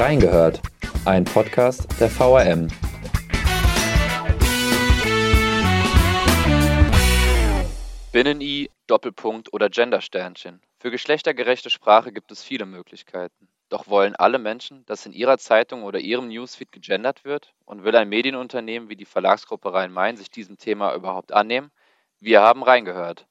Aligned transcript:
Reingehört, 0.00 0.62
ein 1.04 1.26
Podcast 1.26 1.86
der 2.00 2.08
VRM. 2.08 2.68
Binnen-I, 8.10 8.70
Doppelpunkt 8.86 9.52
oder 9.52 9.68
Gendersternchen. 9.68 10.62
Für 10.78 10.90
geschlechtergerechte 10.90 11.68
Sprache 11.68 12.12
gibt 12.12 12.32
es 12.32 12.42
viele 12.42 12.64
Möglichkeiten. 12.64 13.46
Doch 13.68 13.88
wollen 13.88 14.16
alle 14.16 14.38
Menschen, 14.38 14.86
dass 14.86 15.04
in 15.04 15.12
ihrer 15.12 15.36
Zeitung 15.36 15.82
oder 15.82 15.98
ihrem 15.98 16.28
Newsfeed 16.28 16.72
gegendert 16.72 17.26
wird? 17.26 17.52
Und 17.66 17.84
will 17.84 17.94
ein 17.94 18.08
Medienunternehmen 18.08 18.88
wie 18.88 18.96
die 18.96 19.04
Verlagsgruppe 19.04 19.74
Rhein-Main 19.74 20.16
sich 20.16 20.30
diesem 20.30 20.56
Thema 20.56 20.94
überhaupt 20.94 21.30
annehmen? 21.30 21.70
Wir 22.20 22.40
haben 22.40 22.62
reingehört. 22.62 23.26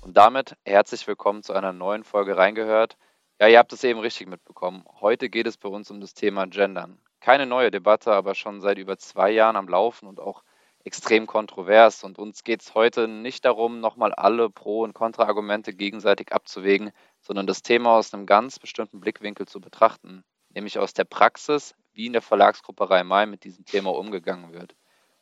Und 0.00 0.16
damit 0.16 0.56
herzlich 0.64 1.06
willkommen 1.06 1.44
zu 1.44 1.52
einer 1.52 1.72
neuen 1.72 2.02
Folge 2.02 2.36
Reingehört. 2.36 2.96
Ja, 3.40 3.46
ihr 3.46 3.58
habt 3.58 3.72
es 3.72 3.84
eben 3.84 4.00
richtig 4.00 4.26
mitbekommen. 4.26 4.84
Heute 5.00 5.30
geht 5.30 5.46
es 5.46 5.56
bei 5.56 5.68
uns 5.68 5.92
um 5.92 6.00
das 6.00 6.12
Thema 6.12 6.46
Gendern. 6.48 6.98
Keine 7.20 7.46
neue 7.46 7.70
Debatte, 7.70 8.12
aber 8.12 8.34
schon 8.34 8.60
seit 8.60 8.78
über 8.78 8.98
zwei 8.98 9.30
Jahren 9.30 9.54
am 9.54 9.68
Laufen 9.68 10.08
und 10.08 10.18
auch 10.18 10.42
extrem 10.82 11.28
kontrovers. 11.28 12.02
Und 12.02 12.18
uns 12.18 12.42
geht 12.42 12.62
es 12.62 12.74
heute 12.74 13.06
nicht 13.06 13.44
darum, 13.44 13.78
nochmal 13.78 14.12
alle 14.12 14.50
Pro- 14.50 14.82
und 14.82 14.92
Kontraargumente 14.92 15.72
gegenseitig 15.72 16.32
abzuwägen, 16.32 16.90
sondern 17.20 17.46
das 17.46 17.62
Thema 17.62 17.92
aus 17.92 18.12
einem 18.12 18.26
ganz 18.26 18.58
bestimmten 18.58 18.98
Blickwinkel 18.98 19.46
zu 19.46 19.60
betrachten, 19.60 20.24
nämlich 20.48 20.80
aus 20.80 20.92
der 20.92 21.04
Praxis, 21.04 21.76
wie 21.92 22.06
in 22.06 22.14
der 22.14 22.22
Verlagsgruppe 22.22 22.90
Rhein-Main 22.90 23.30
mit 23.30 23.44
diesem 23.44 23.64
Thema 23.64 23.90
umgegangen 23.90 24.52
wird. 24.52 24.74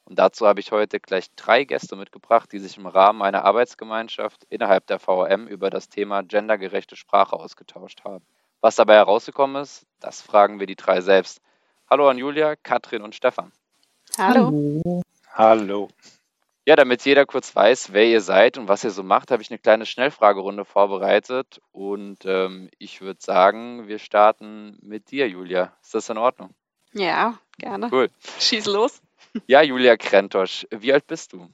Und 0.07 0.21
dazu 0.21 0.47
habe 0.47 0.61
ich 0.61 0.71
heute 0.71 1.01
gleich 1.01 1.35
drei 1.35 1.65
Gäste 1.65 1.97
mitgebracht, 1.97 2.53
die 2.53 2.61
sich 2.61 2.79
im 2.79 2.87
Rahmen 2.87 3.23
einer 3.23 3.45
Arbeitsgemeinschaft 3.45 4.45
innerhalb 4.49 4.87
der 4.87 5.01
VRM 5.01 5.49
über 5.49 5.69
das 5.69 5.89
Thema 5.89 6.23
gendergerechte 6.23 6.95
Sprache 6.95 7.35
ausgetauscht 7.35 8.05
haben. 8.05 8.25
Was 8.61 8.77
dabei 8.77 8.95
herausgekommen 8.95 9.61
ist, 9.61 9.85
das 9.99 10.23
fragen 10.23 10.61
wir 10.61 10.67
die 10.69 10.77
drei 10.77 11.01
selbst. 11.01 11.41
Hallo 11.91 12.09
an 12.09 12.19
Julia, 12.19 12.55
Katrin 12.55 13.03
und 13.03 13.17
Stefan. 13.17 13.51
Hallo. 14.17 15.03
Hallo. 15.35 15.89
Ja, 16.65 16.77
damit 16.77 17.05
jeder 17.05 17.27
kurz 17.27 17.55
weiß, 17.55 17.93
wer 17.93 18.07
ihr 18.07 18.21
seid 18.21 18.59
und 18.59 18.69
was 18.69 18.85
ihr 18.85 18.91
so 18.91 19.03
macht, 19.03 19.33
habe 19.33 19.43
ich 19.43 19.51
eine 19.51 19.59
kleine 19.59 19.87
Schnellfragerunde 19.87 20.65
vorbereitet. 20.65 21.61
Und 21.73 22.25
ähm, 22.25 22.71
ich 22.79 23.01
würde 23.01 23.21
sagen, 23.21 23.89
wir 23.89 23.99
starten 23.99 24.79
mit 24.83 25.11
dir, 25.11 25.29
Julia. 25.29 25.77
Ist 25.83 25.95
das 25.95 26.09
in 26.09 26.19
Ordnung? 26.19 26.51
Ja, 26.93 27.39
gerne. 27.59 27.89
Cool. 27.93 28.09
Schieß 28.39 28.67
los. 28.67 29.03
Ja, 29.47 29.63
Julia 29.63 29.97
Krentosch, 29.97 30.67
wie 30.71 30.93
alt 30.93 31.07
bist 31.07 31.33
du? 31.33 31.49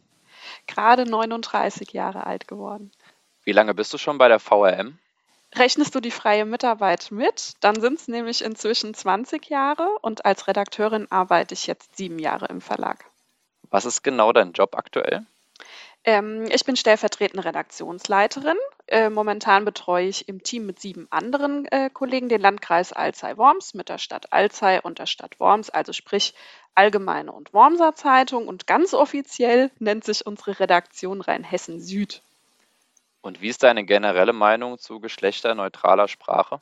Gerade 0.66 1.04
39 1.04 1.92
Jahre 1.92 2.26
alt 2.26 2.48
geworden. 2.48 2.92
Wie 3.44 3.52
lange 3.52 3.74
bist 3.74 3.92
du 3.92 3.98
schon 3.98 4.18
bei 4.18 4.28
der 4.28 4.38
VRM? 4.38 4.98
Rechnest 5.54 5.94
du 5.94 6.00
die 6.00 6.10
freie 6.10 6.46
Mitarbeit 6.46 7.10
mit, 7.10 7.54
dann 7.60 7.80
sind 7.80 7.98
es 7.98 8.08
nämlich 8.08 8.42
inzwischen 8.42 8.94
20 8.94 9.50
Jahre 9.50 9.86
und 10.00 10.24
als 10.24 10.48
Redakteurin 10.48 11.10
arbeite 11.10 11.52
ich 11.54 11.66
jetzt 11.66 11.96
sieben 11.96 12.18
Jahre 12.18 12.46
im 12.46 12.62
Verlag. 12.62 13.04
Was 13.70 13.84
ist 13.84 14.02
genau 14.02 14.32
dein 14.32 14.52
Job 14.52 14.76
aktuell? 14.76 15.26
Ähm, 16.04 16.48
ich 16.50 16.64
bin 16.64 16.76
stellvertretende 16.76 17.44
Redaktionsleiterin. 17.44 18.56
Äh, 18.88 19.08
momentan 19.08 19.64
betreue 19.64 20.08
ich 20.08 20.28
im 20.28 20.42
Team 20.42 20.66
mit 20.66 20.80
sieben 20.80 21.06
anderen 21.10 21.66
äh, 21.66 21.90
Kollegen 21.90 22.28
den 22.28 22.40
Landkreis 22.40 22.92
Alzey-Worms 22.92 23.74
mit 23.74 23.88
der 23.88 23.98
Stadt 23.98 24.32
Alzey 24.32 24.80
und 24.82 24.98
der 24.98 25.06
Stadt 25.06 25.38
Worms, 25.38 25.70
also 25.70 25.92
sprich 25.92 26.34
Allgemeine 26.74 27.30
und 27.30 27.54
Wormser 27.54 27.94
Zeitung. 27.94 28.48
Und 28.48 28.66
ganz 28.66 28.94
offiziell 28.94 29.70
nennt 29.78 30.04
sich 30.04 30.26
unsere 30.26 30.58
Redaktion 30.58 31.20
Rheinhessen 31.20 31.80
Süd. 31.80 32.22
Und 33.20 33.40
wie 33.40 33.48
ist 33.48 33.62
deine 33.62 33.84
generelle 33.84 34.32
Meinung 34.32 34.78
zu 34.78 34.98
geschlechterneutraler 34.98 36.08
Sprache? 36.08 36.60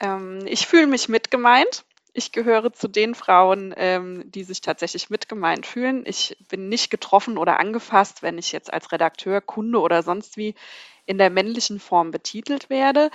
Ähm, 0.00 0.40
ich 0.46 0.66
fühle 0.66 0.88
mich 0.88 1.08
mitgemeint. 1.08 1.84
Ich 2.16 2.32
gehöre 2.32 2.72
zu 2.72 2.88
den 2.88 3.14
Frauen, 3.14 3.74
ähm, 3.76 4.30
die 4.30 4.42
sich 4.42 4.62
tatsächlich 4.62 5.10
mitgemeint 5.10 5.66
fühlen. 5.66 6.02
Ich 6.06 6.34
bin 6.48 6.70
nicht 6.70 6.90
getroffen 6.90 7.36
oder 7.36 7.60
angefasst, 7.60 8.22
wenn 8.22 8.38
ich 8.38 8.52
jetzt 8.52 8.72
als 8.72 8.90
Redakteur, 8.90 9.42
Kunde 9.42 9.78
oder 9.80 10.02
sonst 10.02 10.38
wie 10.38 10.54
in 11.04 11.18
der 11.18 11.28
männlichen 11.28 11.78
Form 11.78 12.12
betitelt 12.12 12.70
werde. 12.70 13.10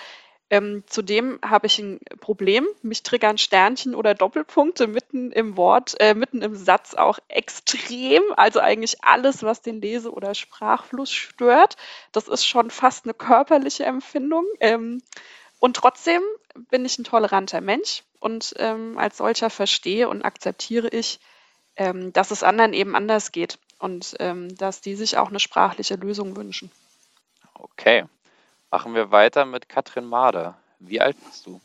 Ähm, 0.52 0.84
zudem 0.86 1.40
habe 1.44 1.66
ich 1.66 1.80
ein 1.80 2.00
Problem. 2.20 2.68
Mich 2.84 3.02
triggern 3.02 3.40
Sternchen 3.40 3.96
oder 3.96 4.14
Doppelpunkte 4.14 4.86
mitten 4.86 5.32
im 5.32 5.58
Wort, 5.58 5.96
äh, 6.00 6.14
mitten 6.14 6.44
im 6.44 6.56
Satz 6.56 6.94
auch 6.94 7.18
extrem. 7.28 8.22
Also 8.38 8.60
eigentlich 8.60 9.04
alles, 9.04 9.42
was 9.42 9.64
den 9.64 9.82
Lese- 9.82 10.14
oder 10.14 10.36
Sprachfluss 10.36 11.12
stört. 11.12 11.76
Das 12.12 12.28
ist 12.28 12.46
schon 12.46 12.70
fast 12.70 13.06
eine 13.06 13.16
körperliche 13.16 13.86
Empfindung. 13.86 14.46
Ähm, 14.60 15.02
und 15.62 15.76
trotzdem 15.76 16.24
bin 16.72 16.84
ich 16.86 16.98
ein 16.98 17.04
toleranter 17.04 17.62
Mensch 17.62 18.04
und 18.20 18.56
ähm, 18.58 18.98
als 18.98 19.18
solcher 19.18 19.52
verstehe 19.52 20.10
und 20.10 20.24
akzeptiere 20.24 20.88
ich, 20.88 21.20
ähm, 21.76 22.12
dass 22.14 22.32
es 22.32 22.42
anderen 22.42 22.74
eben 22.74 22.96
anders 22.96 23.32
geht 23.32 23.60
und 23.78 24.16
ähm, 24.20 24.58
dass 24.58 24.82
die 24.82 24.96
sich 24.96 25.18
auch 25.18 25.30
eine 25.30 25.40
sprachliche 25.40 25.96
Lösung 25.96 26.36
wünschen. 26.36 26.72
Okay. 27.54 28.06
Machen 28.72 28.96
wir 28.96 29.12
weiter 29.12 29.46
mit 29.46 29.70
Katrin 29.70 30.06
Mader. 30.06 30.58
Wie 30.80 31.00
alt 31.00 31.16
bist 31.26 31.46
du? 31.46 31.62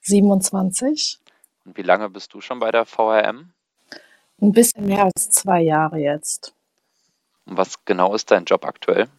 27. 0.00 1.18
Und 1.66 1.76
wie 1.76 1.82
lange 1.82 2.08
bist 2.08 2.32
du 2.32 2.40
schon 2.40 2.60
bei 2.60 2.70
der 2.70 2.86
VRM? 2.86 3.52
Ein 4.40 4.52
bisschen 4.52 4.86
mehr 4.86 5.04
als 5.04 5.28
zwei 5.28 5.60
Jahre 5.60 5.98
jetzt. 5.98 6.54
Und 7.44 7.58
was 7.58 7.84
genau 7.84 8.14
ist 8.14 8.30
dein 8.30 8.46
Job 8.46 8.64
aktuell? 8.64 9.10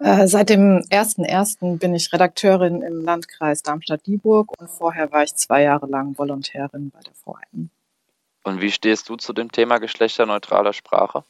Äh, 0.00 0.28
seit 0.28 0.48
dem 0.48 0.82
1.1. 0.90 1.78
bin 1.78 1.94
ich 1.94 2.12
Redakteurin 2.12 2.82
im 2.82 3.04
Landkreis 3.04 3.62
Darmstadt-Dieburg 3.62 4.52
und 4.58 4.70
vorher 4.70 5.10
war 5.10 5.24
ich 5.24 5.34
zwei 5.34 5.62
Jahre 5.62 5.86
lang 5.86 6.16
Volontärin 6.16 6.90
bei 6.90 7.00
der 7.00 7.14
VRM. 7.14 7.70
Und 8.44 8.60
wie 8.60 8.70
stehst 8.70 9.08
du 9.08 9.16
zu 9.16 9.32
dem 9.32 9.50
Thema 9.50 9.78
geschlechterneutraler 9.78 10.72
Sprache? 10.72 11.24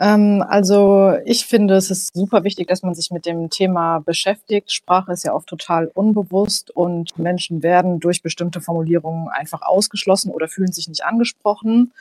Ähm, 0.00 0.42
also 0.48 1.14
ich 1.26 1.44
finde, 1.44 1.74
es 1.74 1.90
ist 1.90 2.14
super 2.14 2.44
wichtig, 2.44 2.68
dass 2.68 2.82
man 2.82 2.94
sich 2.94 3.10
mit 3.10 3.26
dem 3.26 3.50
Thema 3.50 3.98
beschäftigt. 3.98 4.72
Sprache 4.72 5.12
ist 5.12 5.24
ja 5.24 5.34
oft 5.34 5.46
total 5.46 5.90
unbewusst 5.92 6.70
und 6.70 7.18
Menschen 7.18 7.62
werden 7.62 8.00
durch 8.00 8.22
bestimmte 8.22 8.62
Formulierungen 8.62 9.28
einfach 9.28 9.60
ausgeschlossen 9.60 10.30
oder 10.30 10.48
fühlen 10.48 10.72
sich 10.72 10.88
nicht 10.88 11.04
angesprochen. 11.04 11.92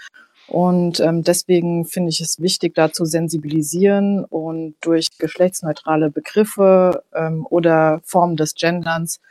Und 0.51 0.99
ähm, 0.99 1.23
deswegen 1.23 1.85
finde 1.85 2.09
ich 2.09 2.19
es 2.19 2.41
wichtig, 2.41 2.75
da 2.75 2.91
zu 2.91 3.05
sensibilisieren 3.05 4.25
und 4.25 4.75
durch 4.81 5.17
geschlechtsneutrale 5.17 6.11
Begriffe 6.11 7.05
ähm, 7.13 7.47
oder 7.49 8.01
Formen 8.03 8.35
des 8.35 8.53
Genderns 8.55 9.21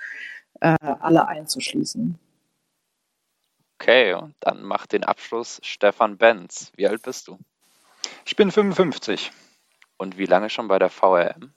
äh, 0.63 0.79
alle 0.81 1.29
einzuschließen. 1.29 2.19
Okay, 3.79 4.15
und 4.15 4.35
dann 4.41 4.63
macht 4.63 4.93
den 4.93 5.05
Abschluss 5.05 5.61
Stefan 5.63 6.17
Benz. 6.17 6.73
Wie 6.77 6.89
alt 6.89 7.03
bist 7.03 7.29
du? 7.29 7.39
Ich 8.25 8.35
bin 8.35 8.51
55. 8.51 9.31
Und 9.99 10.17
wie 10.17 10.25
lange 10.25 10.49
schon 10.49 10.69
bei 10.69 10.79
der 10.79 10.89
VRM? 10.89 11.53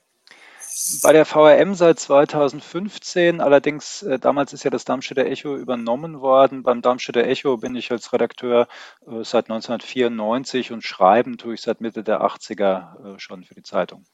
Bei 1.03 1.13
der 1.13 1.25
VRM 1.25 1.75
seit 1.75 1.99
2015, 1.99 3.41
allerdings 3.41 4.01
äh, 4.01 4.17
damals 4.17 4.53
ist 4.53 4.63
ja 4.63 4.71
das 4.71 4.85
Darmstädter 4.85 5.25
Echo 5.25 5.55
übernommen 5.55 6.19
worden. 6.19 6.63
Beim 6.63 6.81
Darmstädter 6.81 7.25
Echo 7.25 7.57
bin 7.57 7.75
ich 7.75 7.91
als 7.91 8.11
Redakteur 8.11 8.67
äh, 9.05 9.23
seit 9.23 9.51
1994 9.51 10.71
und 10.71 10.83
schreiben 10.83 11.37
tue 11.37 11.53
ich 11.53 11.61
seit 11.61 11.79
Mitte 11.79 12.03
der 12.03 12.21
80er 12.21 13.15
äh, 13.15 13.19
schon 13.19 13.43
für 13.43 13.53
die 13.53 13.61
Zeitung. 13.61 14.05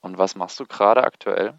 Und 0.00 0.18
was 0.18 0.36
machst 0.36 0.60
du 0.60 0.66
gerade 0.66 1.02
aktuell? 1.02 1.58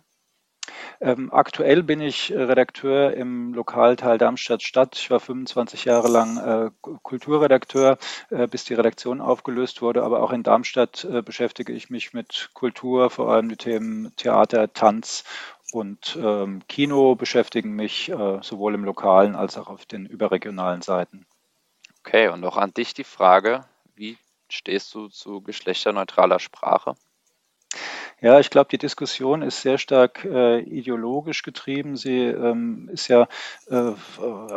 Ähm, 1.01 1.31
aktuell 1.31 1.83
bin 1.83 2.01
ich 2.01 2.31
äh, 2.31 2.41
Redakteur 2.41 3.13
im 3.13 3.53
Lokalteil 3.53 4.17
Darmstadt 4.17 4.63
Stadt. 4.63 4.97
Ich 4.97 5.09
war 5.11 5.19
25 5.19 5.85
Jahre 5.85 6.07
lang 6.07 6.37
äh, 6.37 6.71
Kulturredakteur, 7.03 7.97
äh, 8.29 8.47
bis 8.47 8.65
die 8.65 8.73
Redaktion 8.73 9.21
aufgelöst 9.21 9.81
wurde. 9.81 10.03
Aber 10.03 10.21
auch 10.21 10.31
in 10.31 10.43
Darmstadt 10.43 11.05
äh, 11.05 11.21
beschäftige 11.21 11.73
ich 11.73 11.89
mich 11.89 12.13
mit 12.13 12.49
Kultur, 12.53 13.09
vor 13.09 13.31
allem 13.31 13.49
die 13.49 13.57
Themen 13.57 14.13
Theater, 14.15 14.73
Tanz 14.73 15.23
und 15.71 16.17
ähm, 16.21 16.61
Kino 16.67 17.15
beschäftigen 17.15 17.75
mich 17.75 18.09
äh, 18.09 18.39
sowohl 18.41 18.73
im 18.73 18.83
lokalen 18.83 19.35
als 19.35 19.57
auch 19.57 19.67
auf 19.67 19.85
den 19.85 20.05
überregionalen 20.05 20.81
Seiten. 20.81 21.25
Okay, 21.99 22.29
und 22.29 22.43
auch 22.43 22.57
an 22.57 22.73
dich 22.73 22.93
die 22.93 23.03
Frage, 23.03 23.65
wie 23.95 24.17
stehst 24.49 24.93
du 24.95 25.09
zu 25.09 25.41
geschlechterneutraler 25.41 26.39
Sprache? 26.39 26.95
Ja, 28.21 28.39
ich 28.39 28.49
glaube, 28.49 28.69
die 28.69 28.77
Diskussion 28.77 29.41
ist 29.41 29.61
sehr 29.61 29.77
stark 29.77 30.25
äh, 30.25 30.59
ideologisch 30.59 31.43
getrieben. 31.43 31.95
Sie 31.95 32.25
ähm, 32.25 32.89
ist 32.91 33.07
ja 33.07 33.27
äh, 33.67 33.91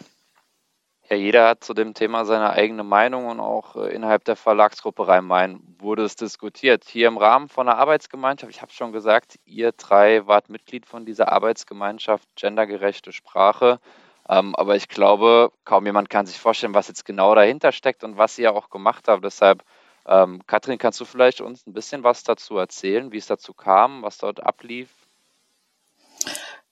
Ja, 1.10 1.16
jeder 1.16 1.48
hat 1.48 1.62
zu 1.64 1.74
dem 1.74 1.92
Thema 1.92 2.24
seine 2.24 2.50
eigene 2.50 2.82
Meinung 2.82 3.26
und 3.26 3.38
auch 3.38 3.76
äh, 3.76 3.94
innerhalb 3.94 4.24
der 4.24 4.36
Verlagsgruppe 4.36 5.06
Rhein-Main 5.06 5.60
wurde 5.78 6.02
es 6.02 6.16
diskutiert. 6.16 6.84
Hier 6.86 7.08
im 7.08 7.18
Rahmen 7.18 7.48
von 7.48 7.66
der 7.66 7.76
Arbeitsgemeinschaft, 7.76 8.50
ich 8.50 8.62
habe 8.62 8.72
schon 8.72 8.92
gesagt, 8.92 9.38
ihr 9.44 9.72
drei 9.72 10.26
wart 10.26 10.48
Mitglied 10.48 10.86
von 10.86 11.04
dieser 11.04 11.30
Arbeitsgemeinschaft 11.30 12.26
Gendergerechte 12.36 13.12
Sprache. 13.12 13.80
Ähm, 14.28 14.54
aber 14.56 14.76
ich 14.76 14.88
glaube, 14.88 15.52
kaum 15.64 15.86
jemand 15.86 16.10
kann 16.10 16.26
sich 16.26 16.38
vorstellen, 16.38 16.74
was 16.74 16.88
jetzt 16.88 17.04
genau 17.04 17.34
dahinter 17.34 17.72
steckt 17.72 18.04
und 18.04 18.16
was 18.16 18.38
ihr 18.38 18.54
auch 18.54 18.70
gemacht 18.70 19.08
habt. 19.08 19.24
Deshalb, 19.24 19.62
ähm, 20.06 20.40
Katrin, 20.46 20.78
kannst 20.78 21.00
du 21.00 21.04
vielleicht 21.04 21.40
uns 21.40 21.66
ein 21.66 21.74
bisschen 21.74 22.04
was 22.04 22.22
dazu 22.22 22.56
erzählen, 22.56 23.12
wie 23.12 23.18
es 23.18 23.26
dazu 23.26 23.52
kam, 23.52 24.02
was 24.02 24.18
dort 24.18 24.42
ablief? 24.42 24.88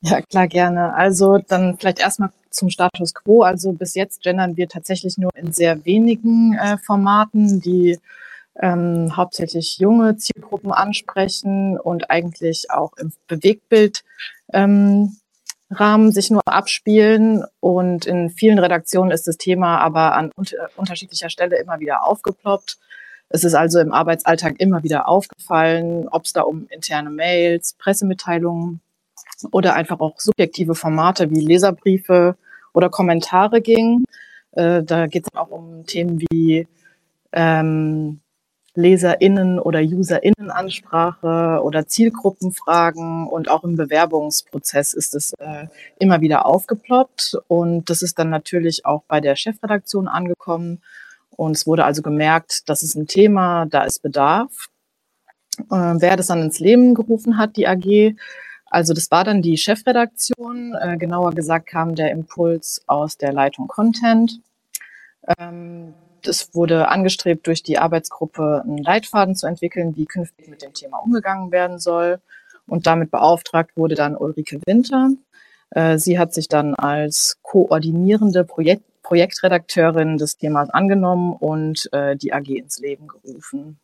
Ja, 0.01 0.21
klar, 0.23 0.49
gerne. 0.49 0.95
Also 0.95 1.39
dann 1.39 1.79
vielleicht 1.79 2.01
erstmal 2.01 2.31
zum 2.51 2.71
Status 2.71 3.15
quo. 3.15 3.43
Also 3.43 3.73
bis 3.73 3.95
jetzt 3.95 4.23
gendern 4.23 4.57
wir 4.57 4.69
tatsächlich 4.69 5.19
nur 5.19 5.31
in 5.37 5.53
sehr 5.53 5.85
wenigen 5.85 6.55
äh, 6.55 6.79
Formaten, 6.79 7.61
die 7.61 7.99
ähm, 8.61 9.17
hauptsächlich 9.17 9.79
junge 9.79 10.17
Zielgruppen 10.17 10.73
ansprechen 10.73 11.79
und 11.79 12.11
eigentlich 12.11 12.71
auch 12.71 12.93
im 12.97 13.13
Bewegtbild 13.29 14.05
ähm, 14.53 15.17
Rahmen 15.73 16.13
sich 16.13 16.31
nur 16.31 16.43
abspielen. 16.47 17.45
Und 17.61 18.07
in 18.07 18.31
vielen 18.31 18.59
Redaktionen 18.59 19.11
ist 19.11 19.27
das 19.27 19.37
Thema 19.37 19.79
aber 19.79 20.15
an 20.15 20.31
unter 20.37 20.69
unterschiedlicher 20.77 21.31
Stelle 21.31 21.57
immer 21.57 21.81
wieder 21.81 22.07
aufgeploppt. 22.07 22.79
Es 23.29 23.45
ist 23.45 23.55
also 23.55 23.81
im 23.81 23.93
Arbeitsalltag 23.93 24.61
immer 24.61 24.83
wieder 24.83 25.09
aufgefallen, 25.09 26.07
ob 26.09 26.25
es 26.25 26.33
da 26.35 26.43
um 26.43 26.67
interne 26.69 27.11
Mails, 27.11 27.75
Pressemitteilungen 27.79 28.81
oder 29.51 29.75
einfach 29.75 30.01
auch 30.01 30.21
subjektive 30.21 30.75
Formate 30.75 31.31
wie 31.31 31.41
Leserbriefe 31.41 32.37
oder 32.75 32.91
Kommentare 32.91 33.63
ging. 33.63 34.05
Äh, 34.53 34.83
da 34.83 35.07
geht 35.07 35.25
es 35.25 35.35
auch 35.35 35.49
um 35.49 35.87
Themen 35.87 36.21
wie 36.31 36.69
ähm, 37.33 38.21
LeserInnen 38.75 39.59
oder 39.59 39.81
UserInnen-Ansprache 39.81 41.61
oder 41.63 41.87
Zielgruppenfragen 41.87 43.27
und 43.27 43.51
auch 43.51 43.65
im 43.65 43.77
Bewerbungsprozess 43.77 44.95
ist 44.95 45.15
es 45.15 45.33
äh, 45.39 45.67
immer 45.99 46.21
wieder 46.21 46.47
aufgeploppt 46.47 47.37
und 47.49 47.91
das 47.91 48.03
ist 48.03 48.19
dann 48.19 48.31
natürlich 48.31 48.87
auch 48.87 49.03
bei 49.09 49.21
der 49.21 49.37
Chefredaktion 49.37 50.09
angekommen 50.09 50.81
und 51.31 51.57
es 51.57 51.67
wurde 51.67 51.85
also 51.85 52.03
gemerkt, 52.03 52.69
das 52.69 52.83
ist 52.83 52.95
ein 52.95 53.07
Thema, 53.07 53.67
da 53.67 53.85
ist 53.85 54.03
Bedarf. 54.03 54.69
Äh, 55.71 55.95
wer 55.99 56.17
das 56.17 56.29
dann 56.29 56.43
ins 56.43 56.61
Leben 56.61 56.95
gerufen 56.95 57.37
hat, 57.37 57.57
die 57.57 57.67
AG, 57.67 58.17
also 58.73 58.95
das 58.95 59.11
war 59.11 59.23
dann 59.23 59.43
die 59.43 59.59
Chefredaktion. 59.59 60.75
Äh, 60.81 60.97
genauer 60.97 61.35
gesagt 61.35 61.67
kam 61.67 61.95
der 61.95 62.11
Impuls 62.11 62.81
aus 62.87 63.19
der 63.19 63.35
Leitung 63.35 63.69
Content. 63.69 64.41
Ähm, 65.39 65.93
das 66.23 66.55
wurde 66.55 66.89
angestrebt, 66.89 67.47
durch 67.47 67.63
die 67.63 67.79
Arbeitsgruppe 67.79 68.63
einen 68.65 68.79
Leitfaden 68.79 69.35
zu 69.35 69.47
entwickeln, 69.47 69.97
wie 69.97 70.07
künftig 70.07 70.49
mit 70.49 70.63
dem 70.63 70.73
Thema 70.73 70.99
umgegangen 70.99 71.51
werden 71.53 71.79
soll. 71.79 72.21
Und 72.67 72.87
damit 72.87 73.11
beauftragt 73.11 73.77
wurde 73.77 73.95
dann 73.95 74.17
Ulrike 74.17 74.61
Winter. 74.67 75.11
Äh, 75.71 75.99
sie 75.99 76.19
hat 76.19 76.33
sich 76.33 76.49
dann 76.49 76.75
als 76.75 77.39
koordinierende 77.43 78.45
Projekt 78.45 78.85
Projektredakteurin 79.03 80.17
des 80.17 80.39
Themas 80.39 80.71
angenommen 80.71 81.35
und 81.35 81.93
äh, 81.93 82.17
die 82.17 82.33
AG 82.33 82.49
ins 82.49 82.79
Leben 82.79 83.09
gerufen. 83.09 83.79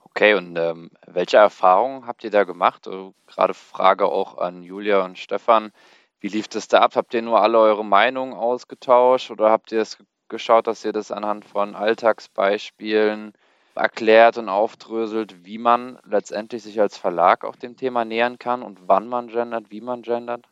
Okay, 0.00 0.34
und 0.34 0.56
ähm, 0.58 0.90
welche 1.06 1.36
Erfahrungen 1.36 2.06
habt 2.06 2.24
ihr 2.24 2.30
da 2.30 2.44
gemacht? 2.44 2.88
Also, 2.88 3.14
gerade 3.26 3.54
Frage 3.54 4.06
auch 4.06 4.36
an 4.38 4.62
Julia 4.62 5.04
und 5.04 5.18
Stefan. 5.18 5.70
Wie 6.20 6.28
lief 6.28 6.48
das 6.48 6.66
da 6.66 6.80
ab? 6.80 6.96
Habt 6.96 7.14
ihr 7.14 7.22
nur 7.22 7.40
alle 7.40 7.58
eure 7.58 7.84
Meinungen 7.84 8.34
ausgetauscht 8.34 9.30
oder 9.30 9.50
habt 9.50 9.70
ihr 9.70 9.80
es 9.80 9.96
geschaut, 10.28 10.66
dass 10.66 10.84
ihr 10.84 10.92
das 10.92 11.10
anhand 11.10 11.44
von 11.44 11.74
Alltagsbeispielen 11.74 13.32
erklärt 13.74 14.38
und 14.38 14.48
aufdröselt, 14.48 15.44
wie 15.44 15.58
man 15.58 15.98
letztendlich 16.04 16.62
sich 16.62 16.80
als 16.80 16.96
Verlag 16.96 17.44
auch 17.44 17.56
dem 17.56 17.76
Thema 17.76 18.04
nähern 18.04 18.38
kann 18.38 18.62
und 18.62 18.88
wann 18.88 19.08
man 19.08 19.28
gendert, 19.28 19.70
wie 19.70 19.80
man 19.80 20.02
gendert? 20.02 20.44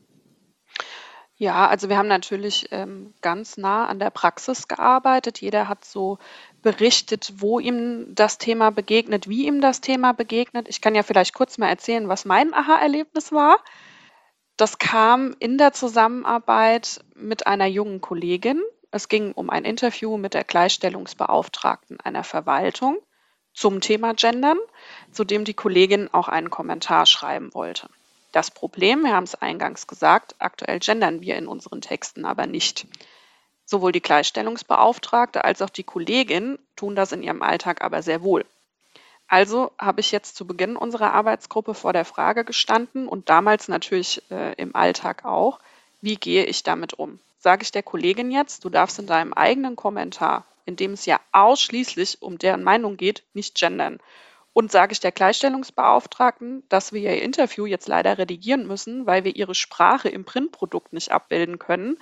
Ja, 1.39 1.69
also 1.69 1.91
wir 1.91 1.99
haben 1.99 2.09
natürlich 2.09 2.69
ähm, 2.71 3.13
ganz 3.21 3.59
nah 3.59 3.87
an 3.87 3.99
der 3.99 4.09
Praxis 4.09 4.69
gearbeitet. 4.69 5.43
Jeder 5.43 5.69
hat 5.69 5.85
so 5.85 6.19
berichtet, 6.63 7.35
wo 7.37 7.59
ihm 7.61 8.15
das 8.15 8.39
Thema 8.39 8.71
begegnet, 8.71 9.29
wie 9.29 9.47
ihm 9.47 9.61
das 9.61 9.83
Thema 9.83 10.13
begegnet. 10.13 10.67
Ich 10.69 10.81
kann 10.81 10.95
ja 10.95 11.03
vielleicht 11.03 11.35
kurz 11.35 11.59
mal 11.59 11.69
erzählen, 11.69 12.09
was 12.09 12.25
mein 12.25 12.55
Aha-Erlebnis 12.55 13.33
war. 13.33 13.59
Das 14.57 14.79
kam 14.79 15.37
in 15.39 15.59
der 15.59 15.73
Zusammenarbeit 15.73 17.05
mit 17.15 17.47
einer 17.47 17.67
jungen 17.67 18.01
Kollegin. 18.01 18.63
Es 18.91 19.09
ging 19.09 19.33
um 19.33 19.51
ein 19.51 19.65
Interview 19.65 20.17
mit 20.17 20.35
der 20.35 20.45
Gleichstellungsbeauftragten 20.45 22.01
einer 22.01 22.25
Verwaltung 22.25 22.99
zum 23.53 23.81
Thema 23.81 24.15
Gendern, 24.15 24.59
zu 25.13 25.25
dem 25.25 25.45
die 25.45 25.55
Kollegin 25.55 26.13
auch 26.13 26.29
einen 26.29 26.51
Kommentar 26.51 27.07
schreiben 27.07 27.53
wollte. 27.55 27.89
Das 28.33 28.51
Problem, 28.51 29.03
wir 29.03 29.15
haben 29.15 29.25
es 29.25 29.35
eingangs 29.35 29.87
gesagt, 29.87 30.35
aktuell 30.39 30.79
gendern 30.79 31.23
wir 31.23 31.37
in 31.37 31.49
unseren 31.49 31.81
Texten 31.81 32.27
aber 32.27 32.47
nicht. 32.47 32.87
Sowohl 33.65 33.93
die 33.93 34.03
Gleichstellungsbeauftragte 34.03 35.45
als 35.45 35.63
auch 35.63 35.71
die 35.71 35.85
Kollegin 35.85 36.59
tun 36.77 36.95
das 36.95 37.13
in 37.13 37.23
ihrem 37.23 37.43
Alltag 37.43 37.83
aber 37.83 38.03
sehr 38.03 38.23
wohl. 38.23 38.45
Also 39.29 39.73
habe 39.79 40.01
ich 40.01 40.13
jetzt 40.13 40.37
zu 40.37 40.47
Beginn 40.47 40.77
unserer 40.77 41.13
Arbeitsgruppe 41.13 41.75
vor 41.75 41.93
der 41.93 42.05
Frage 42.05 42.45
gestanden 42.45 43.09
und 43.09 43.29
damals 43.29 43.69
natürlich 43.69 44.23
äh, 44.31 44.53
im 44.55 44.77
Alltag 44.77 45.25
auch, 45.25 45.59
wie 46.01 46.17
gehe 46.17 46.45
ich 46.45 46.63
damit 46.63 46.95
um? 46.95 47.19
Sage 47.47 47.63
ich 47.63 47.71
der 47.71 47.85
Kollegin 47.85 48.33
jetzt, 48.33 48.65
du 48.65 48.71
darfst 48.71 48.99
in 48.99 49.07
deinem 49.07 49.33
eigenen 49.33 49.77
Kommentar, 49.77 50.47
in 50.65 50.75
dem 50.75 50.95
es 50.95 51.07
ja 51.07 51.21
ausschließlich 51.31 52.21
um 52.21 52.39
deren 52.39 52.65
Meinung 52.65 52.97
geht, 52.97 53.23
nicht 53.35 53.55
gendern. 53.55 54.01
Und 54.53 54.73
sage 54.73 54.91
ich 54.91 54.99
der 54.99 55.13
Gleichstellungsbeauftragten, 55.13 56.65
dass 56.69 56.93
wir 56.93 57.03
ihr 57.03 57.23
Interview 57.23 57.65
jetzt 57.65 57.87
leider 57.87 58.19
redigieren 58.19 58.67
müssen, 58.67 59.07
weil 59.07 59.23
wir 59.23 59.37
ihre 59.37 59.55
Sprache 59.55 60.09
im 60.09 60.25
Printprodukt 60.25 60.93
nicht 60.93 61.13
abbilden 61.13 61.61
können. 61.61 61.99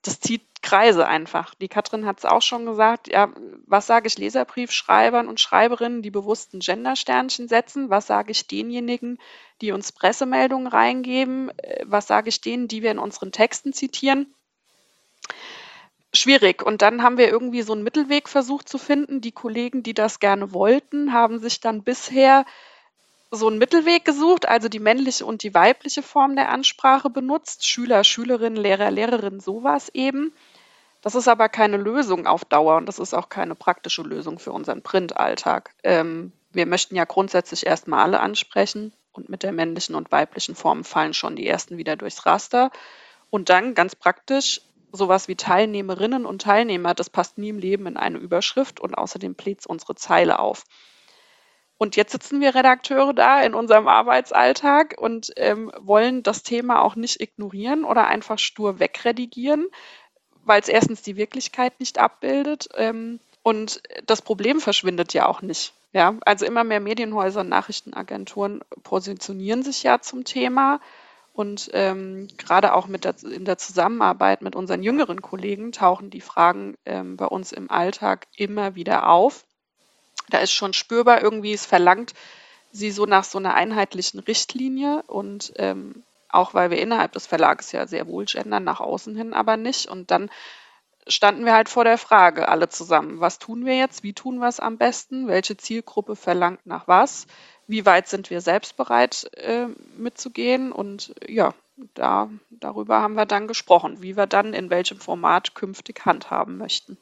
Das 0.00 0.20
zieht 0.20 0.46
Kreise 0.62 1.06
einfach. 1.06 1.54
Die 1.56 1.68
Katrin 1.68 2.06
hat 2.06 2.20
es 2.20 2.24
auch 2.24 2.40
schon 2.40 2.64
gesagt. 2.64 3.12
Ja, 3.12 3.30
was 3.66 3.86
sage 3.86 4.06
ich 4.06 4.16
Leserbriefschreibern 4.16 5.28
und 5.28 5.38
Schreiberinnen, 5.38 6.00
die 6.00 6.10
bewussten 6.10 6.60
Gendersternchen 6.60 7.46
setzen? 7.46 7.90
Was 7.90 8.06
sage 8.06 8.30
ich 8.30 8.46
denjenigen, 8.46 9.18
die 9.60 9.72
uns 9.72 9.92
Pressemeldungen 9.92 10.66
reingeben? 10.66 11.50
Äh, 11.58 11.84
was 11.84 12.06
sage 12.06 12.30
ich 12.30 12.40
denen, 12.40 12.68
die 12.68 12.82
wir 12.82 12.90
in 12.90 12.98
unseren 12.98 13.32
Texten 13.32 13.74
zitieren? 13.74 14.34
Schwierig. 16.14 16.62
Und 16.62 16.82
dann 16.82 17.02
haben 17.02 17.18
wir 17.18 17.28
irgendwie 17.28 17.62
so 17.62 17.72
einen 17.72 17.82
Mittelweg 17.82 18.28
versucht 18.28 18.68
zu 18.68 18.78
finden. 18.78 19.20
Die 19.20 19.32
Kollegen, 19.32 19.82
die 19.82 19.94
das 19.94 20.20
gerne 20.20 20.52
wollten, 20.52 21.12
haben 21.12 21.38
sich 21.38 21.60
dann 21.60 21.82
bisher 21.82 22.44
so 23.30 23.48
einen 23.48 23.58
Mittelweg 23.58 24.04
gesucht, 24.04 24.46
also 24.46 24.68
die 24.68 24.78
männliche 24.78 25.24
und 25.24 25.42
die 25.42 25.54
weibliche 25.54 26.02
Form 26.02 26.36
der 26.36 26.50
Ansprache 26.50 27.08
benutzt. 27.08 27.66
Schüler, 27.66 28.04
Schülerinnen, 28.04 28.62
Lehrer, 28.62 28.90
Lehrerinnen, 28.90 29.40
sowas 29.40 29.88
eben. 29.94 30.34
Das 31.00 31.14
ist 31.14 31.28
aber 31.28 31.48
keine 31.48 31.78
Lösung 31.78 32.26
auf 32.26 32.44
Dauer 32.44 32.76
und 32.76 32.86
das 32.86 32.98
ist 32.98 33.14
auch 33.14 33.30
keine 33.30 33.54
praktische 33.54 34.02
Lösung 34.02 34.38
für 34.38 34.52
unseren 34.52 34.82
Printalltag. 34.82 35.74
Ähm, 35.82 36.32
wir 36.52 36.66
möchten 36.66 36.94
ja 36.94 37.04
grundsätzlich 37.04 37.66
erstmal 37.66 38.02
alle 38.02 38.20
ansprechen 38.20 38.92
und 39.12 39.30
mit 39.30 39.42
der 39.42 39.52
männlichen 39.52 39.94
und 39.94 40.12
weiblichen 40.12 40.54
Form 40.54 40.84
fallen 40.84 41.14
schon 41.14 41.34
die 41.34 41.46
ersten 41.46 41.78
wieder 41.78 41.96
durchs 41.96 42.26
Raster. 42.26 42.70
Und 43.30 43.48
dann 43.48 43.74
ganz 43.74 43.96
praktisch 43.96 44.60
sowas 44.92 45.26
wie 45.28 45.36
Teilnehmerinnen 45.36 46.26
und 46.26 46.42
Teilnehmer, 46.42 46.94
das 46.94 47.10
passt 47.10 47.38
nie 47.38 47.48
im 47.48 47.58
Leben 47.58 47.86
in 47.86 47.96
eine 47.96 48.18
Überschrift 48.18 48.80
und 48.80 48.94
außerdem 48.94 49.34
bläht 49.34 49.60
es 49.60 49.66
unsere 49.66 49.94
Zeile 49.94 50.38
auf. 50.38 50.64
Und 51.78 51.96
jetzt 51.96 52.12
sitzen 52.12 52.40
wir 52.40 52.54
Redakteure 52.54 53.12
da 53.12 53.42
in 53.42 53.54
unserem 53.54 53.88
Arbeitsalltag 53.88 54.94
und 54.98 55.32
ähm, 55.36 55.72
wollen 55.80 56.22
das 56.22 56.44
Thema 56.44 56.80
auch 56.82 56.94
nicht 56.94 57.20
ignorieren 57.20 57.84
oder 57.84 58.06
einfach 58.06 58.38
stur 58.38 58.78
wegredigieren, 58.78 59.66
weil 60.44 60.60
es 60.60 60.68
erstens 60.68 61.02
die 61.02 61.16
Wirklichkeit 61.16 61.80
nicht 61.80 61.98
abbildet 61.98 62.68
ähm, 62.76 63.18
und 63.42 63.82
das 64.06 64.22
Problem 64.22 64.60
verschwindet 64.60 65.12
ja 65.12 65.26
auch 65.26 65.42
nicht. 65.42 65.74
Ja, 65.92 66.14
also 66.24 66.46
immer 66.46 66.64
mehr 66.64 66.80
Medienhäuser 66.80 67.40
und 67.40 67.48
Nachrichtenagenturen 67.48 68.60
positionieren 68.82 69.62
sich 69.62 69.82
ja 69.82 70.00
zum 70.00 70.24
Thema 70.24 70.80
Und 71.32 71.70
ähm, 71.72 72.28
gerade 72.36 72.74
auch 72.74 72.86
mit 72.86 73.04
der, 73.04 73.14
in 73.24 73.44
der 73.44 73.56
Zusammenarbeit 73.56 74.42
mit 74.42 74.54
unseren 74.54 74.82
jüngeren 74.82 75.22
Kollegen 75.22 75.72
tauchen 75.72 76.10
die 76.10 76.20
Fragen 76.20 76.76
ähm, 76.84 77.16
bei 77.16 77.24
uns 77.24 77.52
im 77.52 77.70
Alltag 77.70 78.26
immer 78.36 78.74
wieder 78.74 79.08
auf. 79.08 79.46
Da 80.28 80.38
ist 80.38 80.52
schon 80.52 80.74
spürbar 80.74 81.22
irgendwie, 81.22 81.52
es 81.52 81.64
verlangt 81.64 82.12
sie 82.70 82.90
so 82.90 83.06
nach 83.06 83.24
so 83.24 83.38
einer 83.38 83.54
einheitlichen 83.54 84.20
Richtlinie 84.20 85.02
und 85.06 85.52
ähm, 85.56 86.02
auch 86.28 86.54
weil 86.54 86.70
wir 86.70 86.78
innerhalb 86.78 87.12
des 87.12 87.26
Verlages 87.26 87.72
ja 87.72 87.86
sehr 87.86 88.06
wohl 88.06 88.24
gendern, 88.24 88.64
nach 88.64 88.80
außen 88.80 89.14
hin 89.14 89.34
aber 89.34 89.56
nicht. 89.56 89.86
Und 89.86 90.10
dann 90.10 90.30
standen 91.06 91.44
wir 91.44 91.52
halt 91.52 91.68
vor 91.68 91.84
der 91.84 91.98
Frage 91.98 92.48
alle 92.48 92.68
zusammen, 92.68 93.20
was 93.20 93.38
tun 93.38 93.66
wir 93.66 93.76
jetzt, 93.76 94.02
wie 94.02 94.12
tun 94.12 94.38
wir 94.38 94.48
es 94.48 94.60
am 94.60 94.78
besten, 94.78 95.28
welche 95.28 95.56
Zielgruppe 95.56 96.16
verlangt 96.16 96.64
nach 96.64 96.88
was, 96.88 97.26
wie 97.66 97.86
weit 97.86 98.08
sind 98.08 98.30
wir 98.30 98.40
selbst 98.40 98.76
bereit 98.76 99.30
äh, 99.36 99.66
mitzugehen 99.96 100.72
und 100.72 101.14
ja, 101.26 101.54
da, 101.94 102.28
darüber 102.50 103.00
haben 103.00 103.14
wir 103.14 103.26
dann 103.26 103.48
gesprochen, 103.48 104.02
wie 104.02 104.16
wir 104.16 104.26
dann 104.26 104.54
in 104.54 104.70
welchem 104.70 104.98
Format 104.98 105.54
künftig 105.54 106.04
handhaben 106.04 106.58
möchten. 106.58 106.98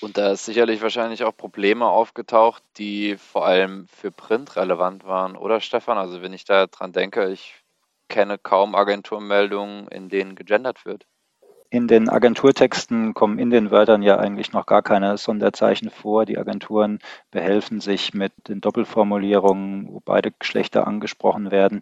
Und 0.00 0.16
da 0.16 0.32
ist 0.32 0.46
sicherlich 0.46 0.80
wahrscheinlich 0.80 1.24
auch 1.24 1.36
Probleme 1.36 1.86
aufgetaucht, 1.86 2.62
die 2.78 3.16
vor 3.16 3.44
allem 3.44 3.86
für 3.88 4.10
Print 4.10 4.56
relevant 4.56 5.04
waren, 5.04 5.36
oder 5.36 5.60
Stefan? 5.60 5.98
Also 5.98 6.22
wenn 6.22 6.32
ich 6.32 6.44
da 6.44 6.66
dran 6.66 6.92
denke, 6.92 7.30
ich 7.30 7.54
kenne 8.08 8.38
kaum 8.38 8.74
Agenturmeldungen, 8.74 9.88
in 9.88 10.08
denen 10.08 10.36
gegendert 10.36 10.86
wird. 10.86 11.06
In 11.70 11.88
den 11.88 12.08
Agenturtexten 12.08 13.14
kommen 13.14 13.38
in 13.38 13.50
den 13.50 13.70
Wörtern 13.70 14.02
ja 14.02 14.18
eigentlich 14.18 14.52
noch 14.52 14.64
gar 14.66 14.82
keine 14.82 15.18
Sonderzeichen 15.18 15.90
vor. 15.90 16.24
Die 16.24 16.38
Agenturen 16.38 17.00
behelfen 17.30 17.80
sich 17.80 18.14
mit 18.14 18.32
den 18.48 18.60
Doppelformulierungen, 18.60 19.88
wo 19.88 20.00
beide 20.04 20.30
Geschlechter 20.30 20.86
angesprochen 20.86 21.50
werden. 21.50 21.80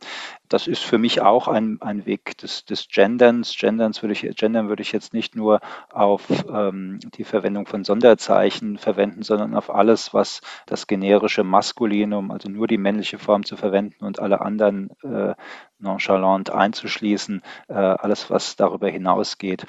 Das 0.52 0.66
ist 0.66 0.84
für 0.84 0.98
mich 0.98 1.22
auch 1.22 1.48
ein, 1.48 1.80
ein 1.80 2.04
Weg 2.04 2.36
des, 2.36 2.66
des 2.66 2.86
Genderns. 2.88 3.56
Genderns 3.56 4.02
würde 4.02 4.12
ich, 4.12 4.20
Gendern 4.36 4.68
würde 4.68 4.82
ich 4.82 4.92
jetzt 4.92 5.14
nicht 5.14 5.34
nur 5.34 5.60
auf 5.90 6.28
ähm, 6.46 6.98
die 7.14 7.24
Verwendung 7.24 7.66
von 7.66 7.84
Sonderzeichen 7.84 8.76
verwenden, 8.76 9.22
sondern 9.22 9.54
auf 9.54 9.74
alles, 9.74 10.12
was 10.12 10.42
das 10.66 10.86
generische 10.86 11.42
Maskulinum, 11.42 12.30
also 12.30 12.50
nur 12.50 12.66
die 12.66 12.76
männliche 12.76 13.18
Form 13.18 13.44
zu 13.44 13.56
verwenden 13.56 14.04
und 14.04 14.20
alle 14.20 14.42
anderen 14.42 14.90
äh, 15.02 15.34
nonchalant 15.78 16.50
einzuschließen, 16.50 17.40
äh, 17.68 17.72
alles, 17.72 18.28
was 18.28 18.54
darüber 18.54 18.90
hinausgeht. 18.90 19.64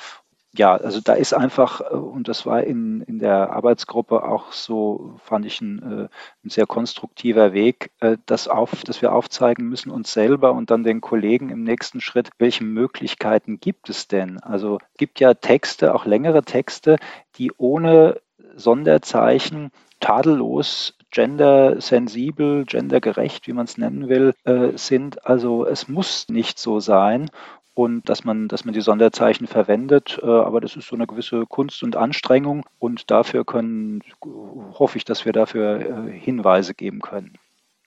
Ja, 0.55 0.75
also 0.75 1.01
da 1.01 1.13
ist 1.13 1.33
einfach, 1.33 1.81
äh, 1.81 1.95
und 1.95 2.27
das 2.27 2.45
war 2.45 2.63
in, 2.63 3.01
in 3.01 3.17
der 3.17 3.51
Arbeitsgruppe 3.53 4.23
auch 4.23 4.51
so, 4.51 5.15
fand 5.23 5.45
ich 5.47 5.59
ein, 5.61 5.79
äh, 5.81 6.09
ein 6.45 6.49
sehr 6.49 6.67
konstruktiver 6.67 7.53
Weg, 7.53 7.91
äh, 8.01 8.17
dass, 8.27 8.47
auf, 8.47 8.83
dass 8.83 9.01
wir 9.01 9.13
aufzeigen 9.13 9.67
müssen 9.67 9.89
uns 9.89 10.13
selber 10.13 10.53
und 10.53 10.69
dann 10.69 10.83
den 10.83 11.01
Kollegen 11.01 11.49
im 11.49 11.63
nächsten 11.63 12.01
Schritt, 12.01 12.29
welche 12.37 12.63
Möglichkeiten 12.63 13.59
gibt 13.59 13.89
es 13.89 14.07
denn? 14.07 14.39
Also 14.41 14.77
gibt 14.97 15.19
ja 15.19 15.33
Texte, 15.33 15.95
auch 15.95 16.05
längere 16.05 16.43
Texte, 16.43 16.97
die 17.37 17.51
ohne 17.57 18.21
Sonderzeichen 18.55 19.71
tadellos 19.99 20.95
gendersensibel, 21.09 22.65
gendergerecht, 22.65 23.47
wie 23.47 23.53
man 23.53 23.65
es 23.65 23.77
nennen 23.77 24.07
will, 24.09 24.33
äh, 24.43 24.77
sind. 24.77 25.25
Also 25.25 25.65
es 25.65 25.87
muss 25.87 26.27
nicht 26.29 26.59
so 26.59 26.79
sein 26.79 27.29
und 27.73 28.07
dass 28.07 28.23
man, 28.23 28.47
dass 28.47 28.65
man 28.65 28.73
die 28.73 28.81
Sonderzeichen 28.81 29.47
verwendet. 29.47 30.19
Äh, 30.21 30.25
aber 30.25 30.61
das 30.61 30.75
ist 30.75 30.87
so 30.87 30.95
eine 30.95 31.07
gewisse 31.07 31.45
Kunst 31.45 31.83
und 31.83 31.95
Anstrengung 31.95 32.65
und 32.79 33.09
dafür 33.11 33.45
können, 33.45 34.03
hoffe 34.23 34.97
ich, 34.97 35.05
dass 35.05 35.25
wir 35.25 35.33
dafür 35.33 36.07
äh, 36.07 36.11
Hinweise 36.11 36.73
geben 36.73 37.01
können. 37.01 37.37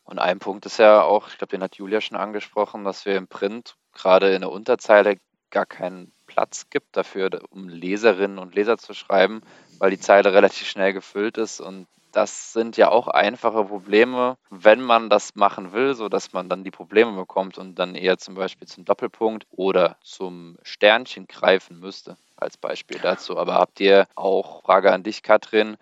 Und 0.05 0.19
ein 0.19 0.38
Punkt 0.38 0.66
ist 0.66 0.78
ja 0.78 1.02
auch, 1.02 1.28
ich 1.28 1.38
glaube, 1.38 1.50
den 1.50 1.62
hat 1.62 1.76
Julia 1.76 2.00
schon 2.00 2.16
angesprochen, 2.16 2.85
dass 2.85 3.07
wir 3.07 3.16
im 3.16 3.26
Print 3.26 3.75
gerade 3.93 4.33
in 4.33 4.43
der 4.43 4.52
Unterzeile 4.52 5.16
gar 5.50 5.66
keinen 5.66 6.12
Platz 6.26 6.66
gibt 6.71 6.97
dafür, 6.97 7.31
um 7.50 7.69
Leserinnen 7.69 8.38
und 8.38 8.55
Leser 8.55 8.78
zu 8.78 8.95
schreiben, 8.95 9.43
weil 9.78 9.90
die 9.90 9.99
Zeile 9.99 10.33
relativ 10.33 10.69
schnell 10.69 10.93
gefüllt 10.93 11.38
ist 11.38 11.61
und 11.61 11.87
das 12.16 12.54
sind 12.54 12.78
ja 12.78 12.88
auch 12.88 13.08
einfache 13.08 13.64
Probleme, 13.64 14.38
wenn 14.49 14.80
man 14.80 15.11
das 15.11 15.35
machen 15.35 15.73
will, 15.73 15.94
sodass 15.94 16.32
man 16.32 16.49
dann 16.49 16.64
die 16.64 16.70
Probleme 16.70 17.12
bekommt 17.12 17.58
und 17.58 17.78
dann 17.78 17.94
eher 17.94 18.16
zum 18.16 18.35
Beispiel 18.35 18.66
zum 18.66 18.87
Doppelpunkt 18.87 19.46
oder 19.50 19.96
zum 20.02 20.56
Sternchen 20.62 21.26
greifen 21.26 21.78
müsste, 21.78 22.16
als 22.35 22.56
Beispiel 22.56 22.99
dazu. 23.02 23.37
Aber 23.37 23.54
habt 23.54 23.80
ihr 23.80 24.06
auch, 24.14 24.62
Frage 24.62 24.92
an 24.92 25.02
dich, 25.02 25.23
Katrin, 25.23 25.76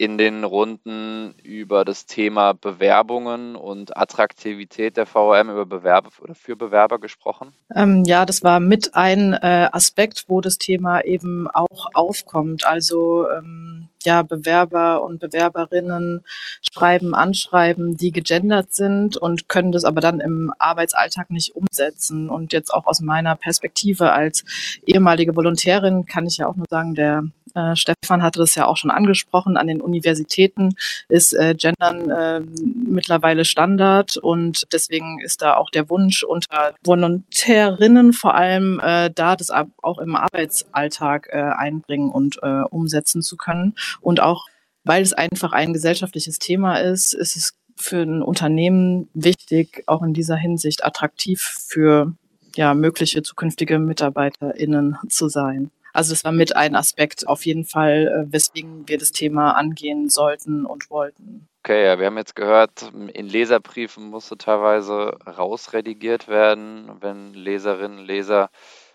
in 0.00 0.16
den 0.16 0.44
Runden 0.44 1.34
über 1.42 1.84
das 1.84 2.06
Thema 2.06 2.54
Bewerbungen 2.54 3.54
und 3.54 3.96
Attraktivität 3.96 4.96
der 4.96 5.04
VRM 5.04 5.50
über 5.50 5.66
Bewerber 5.66 6.10
oder 6.22 6.34
für 6.34 6.56
Bewerber 6.56 6.98
gesprochen? 6.98 7.52
Ähm, 7.74 8.04
ja, 8.04 8.24
das 8.24 8.42
war 8.42 8.60
mit 8.60 8.94
ein 8.94 9.34
äh, 9.34 9.68
Aspekt, 9.72 10.24
wo 10.28 10.40
das 10.40 10.56
Thema 10.56 11.04
eben 11.04 11.48
auch 11.48 11.90
aufkommt. 11.92 12.66
Also 12.66 13.28
ähm, 13.30 13.89
ja, 14.04 14.22
Bewerber 14.22 15.02
und 15.02 15.20
Bewerberinnen 15.20 16.24
schreiben, 16.72 17.14
anschreiben, 17.14 17.96
die 17.96 18.12
gegendert 18.12 18.74
sind 18.74 19.16
und 19.16 19.48
können 19.48 19.72
das 19.72 19.84
aber 19.84 20.00
dann 20.00 20.20
im 20.20 20.52
Arbeitsalltag 20.58 21.30
nicht 21.30 21.54
umsetzen. 21.54 22.30
Und 22.30 22.52
jetzt 22.52 22.72
auch 22.72 22.86
aus 22.86 23.00
meiner 23.00 23.36
Perspektive 23.36 24.12
als 24.12 24.44
ehemalige 24.86 25.36
Volontärin 25.36 26.06
kann 26.06 26.26
ich 26.26 26.38
ja 26.38 26.46
auch 26.46 26.56
nur 26.56 26.66
sagen, 26.68 26.94
der 26.94 27.24
äh, 27.54 27.76
Stefan 27.76 28.22
hatte 28.22 28.38
das 28.38 28.54
ja 28.54 28.66
auch 28.66 28.76
schon 28.76 28.90
angesprochen. 28.90 29.56
An 29.56 29.66
den 29.66 29.80
Universitäten 29.80 30.74
ist 31.08 31.32
äh, 31.32 31.54
Gendern 31.54 32.10
äh, 32.10 32.40
mittlerweile 32.40 33.44
Standard 33.44 34.16
und 34.16 34.66
deswegen 34.72 35.20
ist 35.20 35.42
da 35.42 35.56
auch 35.56 35.70
der 35.70 35.90
Wunsch 35.90 36.22
unter 36.22 36.74
Volontärinnen 36.84 38.12
vor 38.12 38.34
allem 38.34 38.80
äh, 38.80 39.10
da, 39.10 39.36
das 39.36 39.50
auch 39.50 39.98
im 39.98 40.16
Arbeitsalltag 40.16 41.28
äh, 41.30 41.38
einbringen 41.38 42.10
und 42.10 42.38
äh, 42.42 42.62
umsetzen 42.70 43.22
zu 43.22 43.36
können. 43.36 43.74
Und 44.00 44.20
auch 44.20 44.46
weil 44.84 45.02
es 45.02 45.12
einfach 45.12 45.52
ein 45.52 45.72
gesellschaftliches 45.72 46.38
Thema 46.38 46.76
ist, 46.76 47.12
ist 47.12 47.36
es 47.36 47.54
für 47.76 48.02
ein 48.02 48.22
Unternehmen 48.22 49.08
wichtig, 49.14 49.82
auch 49.86 50.02
in 50.02 50.14
dieser 50.14 50.36
Hinsicht 50.36 50.84
attraktiv 50.84 51.40
für 51.40 52.14
ja, 52.56 52.74
mögliche 52.74 53.22
zukünftige 53.22 53.78
MitarbeiterInnen 53.78 54.98
zu 55.08 55.28
sein. 55.28 55.70
Also 55.92 56.12
das 56.12 56.24
war 56.24 56.32
mit 56.32 56.54
ein 56.54 56.76
Aspekt 56.76 57.26
auf 57.26 57.44
jeden 57.46 57.64
Fall, 57.64 58.26
äh, 58.28 58.32
weswegen 58.32 58.88
wir 58.88 58.98
das 58.98 59.12
Thema 59.12 59.52
angehen 59.52 60.08
sollten 60.08 60.64
und 60.64 60.90
wollten. 60.90 61.48
Okay, 61.62 61.84
ja, 61.84 61.98
wir 61.98 62.06
haben 62.06 62.16
jetzt 62.16 62.36
gehört, 62.36 62.90
in 63.12 63.26
Leserbriefen 63.26 64.08
musste 64.08 64.38
teilweise 64.38 65.18
rausredigiert 65.26 66.28
werden, 66.28 66.90
wenn 67.00 67.34
Leserinnen, 67.34 68.04
Leser 68.04 68.50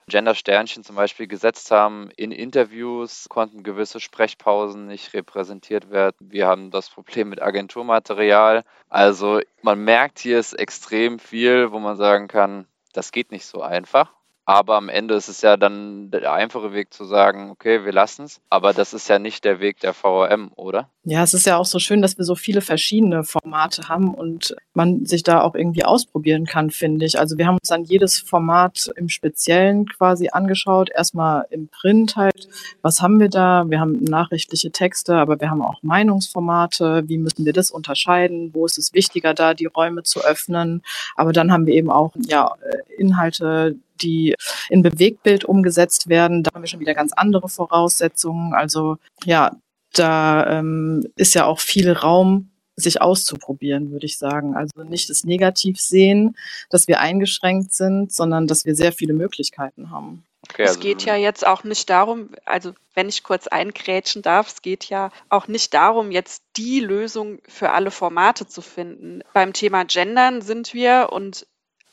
Gender-Sternchen 0.08 0.84
zum 0.84 0.96
Beispiel 0.96 1.28
gesetzt 1.28 1.72
haben. 1.72 2.10
In 2.16 2.32
Interviews 2.32 3.28
konnten 3.30 3.64
gewisse 3.64 4.00
Sprechpausen 4.00 4.86
nicht 4.88 5.14
repräsentiert 5.14 5.90
werden. 5.90 6.16
Wir 6.20 6.48
haben 6.48 6.72
das 6.72 6.90
Problem 6.90 7.30
mit 7.30 7.42
Agenturmaterial. 7.42 8.64
Also 8.90 9.40
man 9.62 9.84
merkt, 9.84 10.20
hier 10.20 10.40
ist 10.40 10.54
extrem 10.54 11.20
viel, 11.20 11.72
wo 11.72 11.80
man 11.80 11.98
sagen 11.98 12.28
kann, 12.28 12.68
das 12.94 13.12
geht 13.12 13.32
nicht 13.32 13.46
so 13.46 13.62
einfach. 13.62 14.14
Aber 14.46 14.76
am 14.76 14.90
Ende 14.90 15.16
ist 15.16 15.28
es 15.28 15.42
ja 15.42 15.58
dann 15.58 16.12
der 16.12 16.32
einfache 16.32 16.72
Weg 16.72 16.94
zu 16.94 17.06
sagen, 17.06 17.50
okay, 17.50 17.84
wir 17.84 17.92
lassen 17.92 18.26
es. 18.26 18.40
Aber 18.50 18.74
das 18.74 18.94
ist 18.94 19.08
ja 19.10 19.18
nicht 19.18 19.44
der 19.44 19.60
Weg 19.60 19.80
der 19.80 19.94
VRM, 19.94 20.52
oder? 20.56 20.90
Ja, 21.04 21.24
es 21.24 21.34
ist 21.34 21.46
ja 21.46 21.58
auch 21.58 21.66
so 21.66 21.80
schön, 21.80 22.02
dass 22.02 22.18
wir 22.18 22.26
so 22.26 22.36
viele 22.36 22.62
verschiedene 22.62 23.24
Formate 23.24 23.90
haben 23.90 24.14
und 24.14 24.56
man 24.74 25.06
sich 25.06 25.24
da 25.24 25.42
auch 25.42 25.56
irgendwie 25.56 25.84
ausprobieren 25.84 26.46
kann, 26.46 26.70
finde 26.70 27.06
ich. 27.06 27.18
Also 27.18 27.38
wir 27.38 27.48
haben 27.48 27.56
uns 27.56 27.70
dann 27.70 27.84
jedes 27.84 28.20
Format 28.20 28.92
im 28.96 29.10
Speziellen 29.10 29.88
quasi 29.88 30.30
angeschaut. 30.30 30.90
Erstmal 30.94 31.46
im 31.50 31.68
Print 31.68 32.16
halt. 32.16 32.48
Was 32.82 33.02
haben 33.02 33.20
wir 33.20 33.30
da? 33.30 33.66
Wir 33.68 33.80
haben 33.80 34.04
nachrichtliche 34.04 34.72
Texte, 34.72 35.16
aber 35.16 35.40
wir 35.40 35.50
haben 35.50 35.62
auch 35.62 35.82
Meinungsformate. 35.82 37.04
Wie 37.08 37.18
müssen 37.18 37.46
wir 37.46 37.54
das 37.54 37.72
unterscheiden? 37.72 38.52
Wo 38.54 38.66
ist 38.66 38.78
es 38.78 38.94
wichtiger, 38.94 39.34
da 39.34 39.56
die 39.56 39.66
Räume 39.66 40.04
zu 40.04 40.22
öffnen? 40.22 40.84
Aber 41.16 41.34
dann 41.34 41.52
haben 41.52 41.66
wir 41.66 41.74
eben 41.74 41.90
auch, 41.90 42.14
ja, 42.28 42.54
Inhalte, 42.98 43.76
die 44.02 44.36
in 44.70 44.82
Bewegtbild 44.82 45.46
umgesetzt 45.46 46.10
werden. 46.10 46.44
Da 46.44 46.52
haben 46.54 46.64
wir 46.64 46.68
schon 46.68 46.80
wieder 46.80 46.94
ganz 46.94 47.14
andere 47.14 47.50
Voraussetzungen. 47.50 48.54
Also 48.54 48.98
ja, 49.26 49.56
da 49.94 50.60
ähm, 50.60 51.08
ist 51.16 51.36
ja 51.36 51.46
auch 51.46 51.60
viel 51.60 51.92
Raum, 51.92 52.52
sich 52.76 53.02
auszuprobieren, 53.02 53.92
würde 53.92 54.06
ich 54.06 54.18
sagen. 54.18 54.56
Also 54.56 54.84
nicht 54.84 55.10
das 55.10 55.24
Negativ 55.24 55.80
sehen, 55.80 56.36
dass 56.70 56.88
wir 56.88 57.00
eingeschränkt 57.00 57.74
sind, 57.74 58.12
sondern 58.12 58.48
dass 58.48 58.66
wir 58.66 58.76
sehr 58.76 58.92
viele 58.92 59.14
Möglichkeiten 59.14 59.92
haben. 59.92 60.26
Okay, 60.50 60.64
also 60.64 60.74
es 60.76 60.80
geht 60.80 61.04
ja 61.04 61.16
jetzt 61.16 61.46
auch 61.46 61.64
nicht 61.64 61.90
darum, 61.90 62.30
also 62.46 62.74
wenn 62.94 63.10
ich 63.10 63.24
kurz 63.24 63.48
eingrätschen 63.48 64.22
darf, 64.22 64.48
es 64.48 64.62
geht 64.62 64.86
ja 64.86 65.12
auch 65.30 65.48
nicht 65.48 65.74
darum, 65.74 66.12
jetzt 66.12 66.44
die 66.56 66.80
Lösung 66.80 67.40
für 67.48 67.72
alle 67.72 67.90
Formate 67.90 68.48
zu 68.48 68.62
finden. 68.62 69.22
Beim 69.34 69.54
Thema 69.54 69.86
Gendern 69.86 70.42
sind 70.42 70.74
wir 70.74 71.10
und 71.12 71.48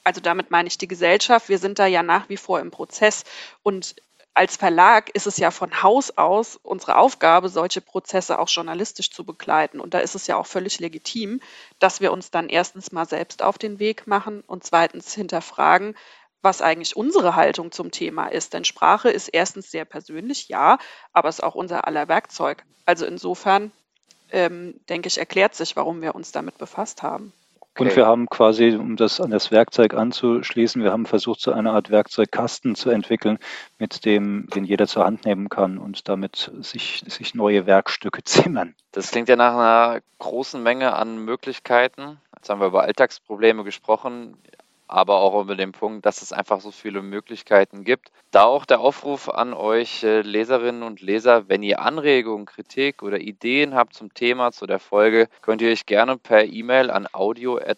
also 0.05 0.21
damit 0.21 0.51
meine 0.51 0.69
ich 0.69 0.79
die 0.79 0.89
Gesellschaft, 0.89 1.49
wir 1.49 1.59
sind 1.59 1.79
da 1.79 1.87
ja 1.87 2.03
nach 2.03 2.29
wie 2.29 2.37
vor 2.37 2.61
im 2.61 2.71
Prozess 2.71 3.25
und 3.63 3.95
als 4.35 4.57
Verlag 4.57 5.11
ist 5.11 5.27
es 5.27 5.37
ja 5.37 5.51
von 5.51 5.83
Haus 5.83 6.17
aus 6.17 6.59
unsere 6.63 6.97
Aufgabe, 6.97 7.49
solche 7.49 7.81
Prozesse 7.81 8.39
auch 8.39 8.49
journalistisch 8.49 9.11
zu 9.11 9.25
begleiten. 9.25 9.79
Und 9.79 9.93
da 9.93 9.99
ist 9.99 10.15
es 10.15 10.27
ja 10.27 10.37
auch 10.37 10.47
völlig 10.47 10.81
legitim, 10.81 11.41
dass 11.79 12.01
wir 12.01 12.13
uns 12.13 12.31
dann 12.31 12.49
erstens 12.49 12.93
mal 12.93 13.07
selbst 13.07 13.43
auf 13.43 13.59
den 13.59 13.79
Weg 13.79 14.07
machen 14.07 14.43
und 14.47 14.65
zweitens 14.65 15.13
hinterfragen, 15.13 15.97
was 16.41 16.63
eigentlich 16.63 16.97
unsere 16.97 17.37
Haltung 17.37 17.73
zum 17.73 17.91
Thema 17.91 18.27
ist. 18.27 18.55
Denn 18.55 18.65
Sprache 18.65 19.11
ist 19.11 19.29
erstens 19.29 19.71
sehr 19.71 19.85
persönlich, 19.85 20.49
ja, 20.49 20.79
aber 21.13 21.29
es 21.29 21.37
ist 21.37 21.45
auch 21.45 21.55
unser 21.55 21.87
aller 21.87 22.09
Werkzeug. 22.09 22.65
Also 22.87 23.05
insofern 23.05 23.71
ähm, 24.31 24.81
denke 24.89 25.09
ich, 25.09 25.19
erklärt 25.19 25.55
sich, 25.55 25.77
warum 25.77 26.01
wir 26.01 26.15
uns 26.15 26.33
damit 26.33 26.57
befasst 26.57 27.03
haben. 27.03 27.35
Okay. 27.75 27.85
Und 27.85 27.97
wir 27.97 28.07
haben 28.07 28.29
quasi, 28.29 28.77
um 28.77 28.97
das 28.97 29.19
an 29.19 29.31
das 29.31 29.51
Werkzeug 29.51 29.95
anzuschließen, 29.95 30.83
wir 30.83 30.93
haben 30.93 31.07
versucht, 31.07 31.41
so 31.41 31.53
eine 31.53 31.73
Art 31.73 31.91
Werkzeugkasten 31.91 32.75
zu 32.75 32.91
entwickeln, 32.91 33.39
mit 33.79 34.05
dem, 34.05 34.47
den 34.55 34.65
jeder 34.65 34.87
zur 34.87 35.07
Hand 35.07 35.25
nehmen 35.25 35.49
kann 35.49 35.79
und 35.79 36.07
damit 36.09 36.51
sich, 36.61 37.03
sich 37.07 37.35
neue 37.35 37.65
Werkstücke 37.65 38.23
zimmern. 38.25 38.75
Das 38.93 39.11
klingt 39.11 39.31
ja 39.31 39.37
nach 39.37 39.55
einer 39.55 40.01
großen 40.19 40.63
Menge 40.63 40.95
an 40.95 41.25
Möglichkeiten. 41.25 42.21
Jetzt 42.37 42.51
haben 42.51 42.61
wir 42.61 42.67
über 42.67 42.83
Alltagsprobleme 42.83 43.65
gesprochen 43.65 44.37
aber 44.93 45.17
auch 45.17 45.41
über 45.41 45.57
den 45.57 45.73
Punkt, 45.73 46.05
dass 46.07 46.23
es 46.23 46.33
einfach 46.33 46.61
so 46.61 46.71
viele 46.71 47.03
Möglichkeiten 47.03 47.83
gibt. 47.85 48.13
Da 48.31 48.45
auch 48.45 48.65
der 48.67 48.81
Aufruf 48.81 49.29
an 49.29 49.53
euch 49.55 50.05
äh, 50.05 50.21
Leserinnen 50.23 50.83
und 50.83 51.01
Leser, 51.01 51.49
wenn 51.49 51.63
ihr 51.63 51.81
Anregungen, 51.81 52.47
Kritik 52.47 53.03
oder 53.03 53.19
Ideen 53.19 53.75
habt 53.75 53.95
zum 53.95 54.13
Thema, 54.15 54.53
zu 54.53 54.67
der 54.67 54.79
Folge, 54.79 55.29
könnt 55.41 55.63
ihr 55.63 55.71
euch 55.71 55.87
gerne 55.87 56.17
per 56.19 56.45
E-Mail 56.45 56.91
an 56.91 57.09
audio.vrm.de 57.13 57.73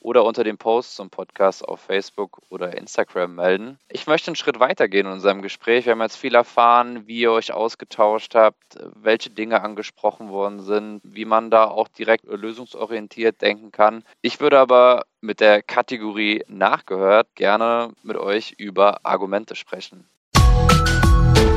oder 0.00 0.24
unter 0.24 0.44
dem 0.44 0.58
Post 0.58 0.96
zum 0.96 1.10
Podcast 1.10 1.66
auf 1.66 1.80
Facebook 1.80 2.42
oder 2.50 2.76
Instagram 2.76 3.34
melden. 3.34 3.78
Ich 3.88 4.06
möchte 4.06 4.28
einen 4.28 4.36
Schritt 4.36 4.60
weitergehen 4.60 5.06
in 5.06 5.12
unserem 5.12 5.42
Gespräch. 5.42 5.86
Wir 5.86 5.92
haben 5.92 6.02
jetzt 6.02 6.16
viel 6.16 6.34
erfahren, 6.34 7.06
wie 7.06 7.20
ihr 7.20 7.32
euch 7.32 7.52
ausgetauscht 7.52 8.34
habt, 8.34 8.78
welche 8.94 9.30
Dinge 9.30 9.62
angesprochen 9.62 10.28
worden 10.28 10.60
sind, 10.60 11.00
wie 11.02 11.24
man 11.24 11.50
da 11.50 11.64
auch 11.64 11.88
direkt 11.88 12.24
lösungsorientiert 12.24 13.40
denken 13.40 13.72
kann. 13.72 14.04
Ich 14.20 14.40
würde 14.40 14.58
aber 14.58 15.04
mit 15.20 15.40
der 15.40 15.62
Kategorie 15.62 16.44
Nachgehört 16.48 17.28
gerne 17.34 17.92
mit 18.02 18.16
euch 18.16 18.54
über 18.58 19.04
Argumente 19.04 19.54
sprechen. 19.54 20.08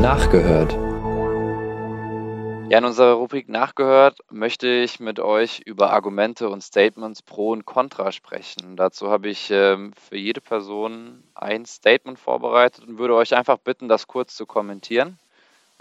Nachgehört. 0.02 0.74
Ja, 2.70 2.80
in 2.80 2.86
unserer 2.86 3.14
Rubrik 3.14 3.50
Nachgehört 3.50 4.18
möchte 4.32 4.68
ich 4.68 5.00
mit 5.00 5.20
euch 5.20 5.60
über 5.60 5.94
Argumente 5.94 6.50
und 6.50 6.62
Statements 6.64 7.22
pro 7.22 7.52
und 7.52 7.66
contra 7.66 8.12
sprechen. 8.12 8.76
Dazu 8.76 9.12
habe 9.12 9.30
ich 9.30 9.52
ähm, 9.52 9.94
für 9.94 10.18
jede 10.18 10.42
Person 10.42 11.24
ein 11.36 11.66
Statement 11.66 12.18
vorbereitet 12.18 12.88
und 12.88 12.98
würde 12.98 13.16
euch 13.16 13.36
einfach 13.36 13.58
bitten, 13.58 13.90
das 13.90 14.08
kurz 14.08 14.36
zu 14.36 14.46
kommentieren. 14.46 15.20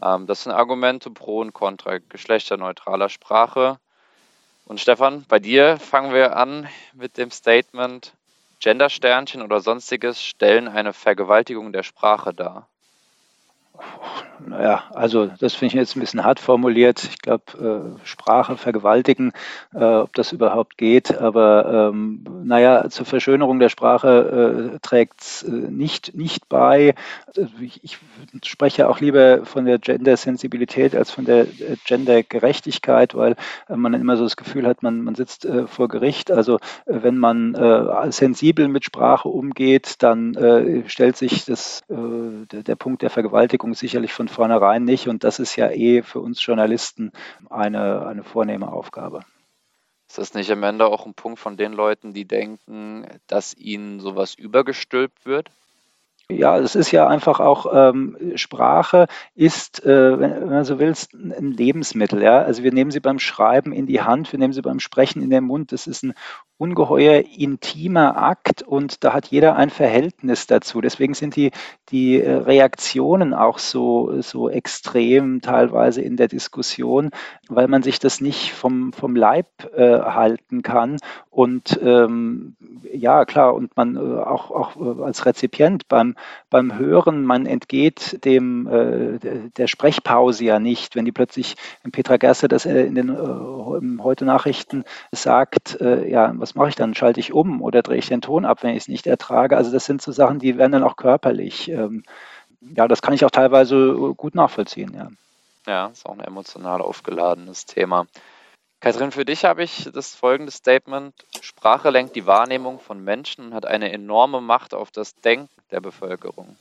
Ähm, 0.03 0.27
das 0.27 0.43
sind 0.43 0.53
Argumente 0.53 1.11
pro 1.11 1.41
und 1.41 1.53
contra 1.53 1.99
geschlechterneutraler 1.99 3.09
Sprache, 3.09 3.79
und 4.73 4.81
Stefan, 4.81 5.27
bei 5.29 5.39
dir 5.39 5.77
fangen 5.77 6.15
wir 6.15 6.35
an 6.35 6.67
mit 6.95 7.19
dem 7.19 7.31
Statement, 7.31 8.15
Gendersternchen 8.59 9.43
oder 9.43 9.61
sonstiges 9.61 10.25
stellen 10.25 10.67
eine 10.67 10.95
Vergewaltigung 10.95 11.75
der 11.75 11.83
Sprache 11.83 12.33
dar. 12.33 12.71
Naja, 14.47 14.85
also 14.95 15.27
das 15.27 15.55
finde 15.55 15.69
ich 15.69 15.75
jetzt 15.75 15.97
ein 15.97 16.01
bisschen 16.01 16.25
hart 16.25 16.41
formuliert. 16.41 17.05
Ich 17.05 17.19
glaube, 17.19 17.95
äh, 18.03 18.07
Sprache 18.07 18.57
vergewaltigen, 18.57 19.33
äh, 19.75 19.85
ob 19.85 20.13
das 20.15 20.33
überhaupt 20.33 20.79
geht, 20.79 21.17
aber 21.17 21.91
ähm, 21.93 22.25
naja, 22.45 22.89
zur 22.89 23.07
Verschönerung 23.07 23.61
der 23.61 23.69
Sprache 23.69 24.73
äh, 24.75 24.79
trägt 24.81 25.21
es 25.21 25.43
äh, 25.43 25.51
nicht, 25.51 26.15
nicht 26.15 26.49
bei. 26.49 26.95
Also 27.27 27.49
ich, 27.61 27.85
ich, 27.85 27.99
spreche 28.45 28.89
auch 28.89 29.01
lieber 29.01 29.45
von 29.45 29.65
der 29.65 29.79
Gender-Sensibilität 29.79 30.97
als 30.97 31.11
von 31.11 31.25
der 31.25 31.43
äh, 31.43 31.77
Gender-Gerechtigkeit, 31.85 33.15
weil 33.15 33.37
äh, 33.69 33.77
man 33.77 33.95
immer 33.95 34.17
so 34.17 34.25
das 34.25 34.37
Gefühl 34.37 34.67
hat, 34.67 34.83
man, 34.83 35.03
man 35.03 35.15
sitzt 35.15 35.47
vor 35.67 35.89
Gericht. 35.89 36.31
Also 36.31 36.59
wenn 36.87 37.19
man 37.19 37.55
sensibel 38.11 38.69
mit 38.69 38.85
Sprache 38.85 39.29
umgeht, 39.29 40.03
dann 40.03 40.85
stellt 40.87 41.17
sich 41.17 41.45
das, 41.45 41.83
der, 41.89 42.63
der 42.63 42.77
Punkt 42.77 43.03
der 43.03 43.11
Vergewaltigung 43.11 43.62
sicherlich 43.75 44.13
von 44.13 44.29
vornherein 44.29 44.85
nicht. 44.85 45.09
Und 45.09 45.25
das 45.25 45.39
ist 45.39 45.57
ja 45.57 45.71
eh 45.71 46.03
für 46.03 46.21
uns 46.21 46.45
Journalisten 46.45 47.13
eine, 47.49 48.07
eine 48.07 48.25
vornehme 48.25 48.73
Aufgabe. 48.73 49.25
Ist 50.09 50.19
das 50.19 50.35
nicht 50.35 50.51
am 50.51 50.63
Ende 50.63 50.87
auch 50.87 51.07
ein 51.07 51.15
Punkt 51.15 51.39
von 51.39 51.57
den 51.57 51.73
Leuten, 51.73 52.13
die 52.13 52.27
denken, 52.27 53.07
dass 53.29 53.55
ihnen 53.55 53.99
sowas 53.99 54.35
übergestülpt 54.35 55.25
wird? 55.25 55.51
Ja, 56.31 56.59
es 56.59 56.75
ist 56.75 56.93
ja 56.93 57.09
einfach 57.09 57.41
auch, 57.41 57.67
ähm, 57.75 58.17
Sprache 58.37 59.07
ist, 59.35 59.85
äh, 59.85 60.19
wenn, 60.19 60.41
wenn 60.41 60.49
man 60.49 60.65
so 60.65 60.79
will, 60.79 60.95
ein 61.13 61.53
Lebensmittel. 61.53 62.23
Ja? 62.23 62.43
Also 62.43 62.63
wir 62.63 62.73
nehmen 62.73 62.91
sie 62.91 63.01
beim 63.01 63.19
Schreiben 63.19 63.73
in 63.73 63.87
die 63.87 64.01
Hand, 64.01 64.33
wir 64.33 64.39
nehmen 64.39 64.53
sie 64.53 64.63
beim 64.63 64.81
Sprechen 64.81 65.23
in 65.23 65.31
den 65.31 65.45
Mund. 65.45 65.73
Das 65.73 65.87
ist 65.87 66.03
ein 66.03 66.15
ungeheuer 66.63 67.25
intimer 67.37 68.17
Akt 68.17 68.63
und 68.63 69.03
da 69.03 69.13
hat 69.13 69.27
jeder 69.27 69.57
ein 69.57 69.69
Verhältnis 69.69 70.47
dazu. 70.47 70.81
Deswegen 70.81 71.13
sind 71.13 71.35
die, 71.35 71.51
die 71.89 72.21
äh, 72.21 72.35
Reaktionen 72.35 73.35
auch 73.35 73.59
so, 73.59 74.21
so 74.23 74.49
extrem 74.49 75.41
teilweise 75.41 76.03
in 76.03 76.17
der 76.17 76.29
Diskussion, 76.29 77.11
weil 77.49 77.67
man 77.67 77.83
sich 77.83 77.99
das 77.99 78.21
nicht 78.21 78.53
vom, 78.53 78.93
vom 78.93 79.17
Leib 79.17 79.49
äh, 79.75 79.99
halten 80.01 80.63
kann. 80.63 80.99
Und 81.31 81.81
ähm, 81.83 82.57
ja, 82.93 83.25
klar, 83.25 83.55
und 83.55 83.77
man 83.77 83.97
äh, 83.97 83.99
auch, 83.99 84.51
auch 84.53 84.77
äh, 84.77 85.03
als 85.03 85.27
Rezipient 85.27 85.89
beim, 85.89 86.12
beim 86.51 86.79
Hören, 86.79 87.25
man 87.25 87.47
entgeht 87.47 88.25
dem 88.25 88.67
äh, 88.67 89.49
der 89.57 89.67
Sprechpause 89.67 90.45
ja 90.45 90.59
nicht, 90.59 90.97
wenn 90.97 91.05
die 91.05 91.13
plötzlich, 91.13 91.57
wenn 91.83 91.93
Petra 91.93 92.17
Gerster 92.17 92.49
das 92.49 92.67
äh, 92.67 92.83
in 92.85 92.95
den 92.95 93.09
äh, 93.09 94.03
heute 94.03 94.25
Nachrichten 94.25 94.85
sagt, 95.11 95.81
äh, 95.81 96.09
ja, 96.09 96.33
was 96.37 96.55
mache 96.55 96.71
ich 96.71 96.77
dann? 96.77 96.95
Schalte 96.95 97.21
ich 97.21 97.33
um 97.33 97.63
oder 97.63 97.83
drehe 97.83 97.99
ich 97.99 98.09
den 98.09 98.21
Ton 98.21 98.45
ab, 98.45 98.63
wenn 98.63 98.71
ich 98.71 98.83
es 98.83 98.89
nicht 98.89 99.07
ertrage? 99.07 99.57
Also 99.57 99.71
das 99.73 99.85
sind 99.85 100.03
so 100.03 100.13
Sachen, 100.13 100.39
die 100.39 100.59
werden 100.59 100.73
dann 100.73 100.85
auch 100.85 100.97
körperlich. 100.97 101.69
Ähm, 101.69 102.03
ja, 102.77 102.87
das 102.89 103.03
kann 103.03 103.15
ich 103.15 103.25
auch 103.25 103.31
teilweise 103.31 104.15
gut 104.17 104.35
nachvollziehen, 104.35 104.95
ja. 104.95 105.09
Ja, 105.67 105.87
ist 105.87 106.07
auch 106.07 106.15
ein 106.15 106.21
emotional 106.21 106.81
aufgeladenes 106.81 107.67
Thema. 107.67 108.07
Katrin, 108.83 109.13
für 109.13 109.25
dich 109.25 109.45
habe 109.45 109.63
ich 109.63 109.89
das 109.95 110.13
folgende 110.13 110.51
Statement. 110.51 111.15
Sprache 111.41 111.91
lenkt 111.91 112.17
die 112.17 112.27
Wahrnehmung 112.27 112.81
von 112.81 113.03
Menschen 113.03 113.47
und 113.47 113.55
hat 113.55 113.65
eine 113.65 113.93
enorme 113.93 114.41
Macht 114.41 114.75
auf 114.75 114.91
das 114.91 115.15
Denken 115.15 115.49
der 115.71 115.81
Bevölkerung. 115.81 116.57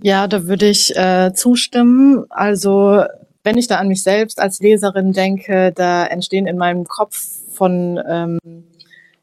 Ja, 0.00 0.28
da 0.28 0.46
würde 0.46 0.68
ich 0.68 0.96
äh, 0.96 1.32
zustimmen. 1.34 2.26
Also 2.30 3.02
wenn 3.42 3.58
ich 3.58 3.66
da 3.66 3.78
an 3.78 3.88
mich 3.88 4.04
selbst 4.04 4.40
als 4.40 4.60
Leserin 4.60 5.12
denke, 5.12 5.72
da 5.74 6.06
entstehen 6.06 6.46
in 6.46 6.58
meinem 6.58 6.84
Kopf 6.84 7.18
von 7.52 8.00
ähm, 8.08 8.38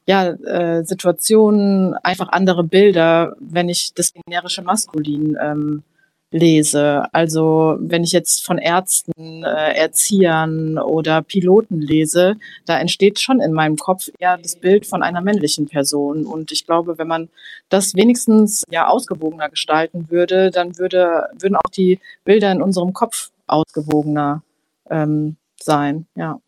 ja, 0.06 0.28
äh, 0.28 0.84
Situationen 0.84 1.94
einfach 2.04 2.28
andere 2.34 2.66
Bilder, 2.66 3.38
wenn 3.40 3.70
ich 3.70 3.94
das 3.94 4.12
generische 4.12 4.62
Maskulin 4.62 5.38
ähm, 5.42 5.84
lese. 6.32 7.06
Also 7.12 7.78
wenn 7.80 8.04
ich 8.04 8.12
jetzt 8.12 8.46
von 8.46 8.58
Ärzten, 8.58 9.44
äh, 9.44 9.74
Erziehern 9.74 10.78
oder 10.78 11.22
Piloten 11.22 11.82
lese, 11.82 12.36
da 12.66 12.80
entsteht 12.80 13.20
schon 13.20 13.40
in 13.40 13.54
meinem 13.54 13.78
Kopf 13.78 14.10
eher 14.20 14.38
das 14.38 14.56
Bild 14.56 14.86
von 14.86 15.04
einer 15.04 15.22
männlichen 15.22 15.68
Person. 15.68 16.26
Und 16.26 16.52
ich 16.52 16.66
glaube, 16.66 16.98
wenn 16.98 17.08
man 17.08 17.30
das 17.70 17.96
wenigstens 17.96 18.64
ja 18.70 18.88
ausgewogener 18.88 19.50
gestalten 19.50 20.10
würde, 20.10 20.52
dann 20.52 20.78
würde, 20.78 21.30
würden 21.40 21.56
auch 21.56 21.72
die 21.72 22.00
Bilder 22.24 22.52
in 22.52 22.62
unserem 22.62 22.94
Kopf 22.94 23.30
ausgewogener 23.48 24.44
ähm, 24.90 25.38
sein. 25.60 26.06
Ja, 26.16 26.40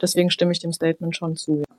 deswegen 0.00 0.30
stimme 0.30 0.52
ich 0.52 0.58
dem 0.58 0.72
Statement 0.72 1.16
schon 1.16 1.36
zu. 1.36 1.58
Ja. 1.58 1.76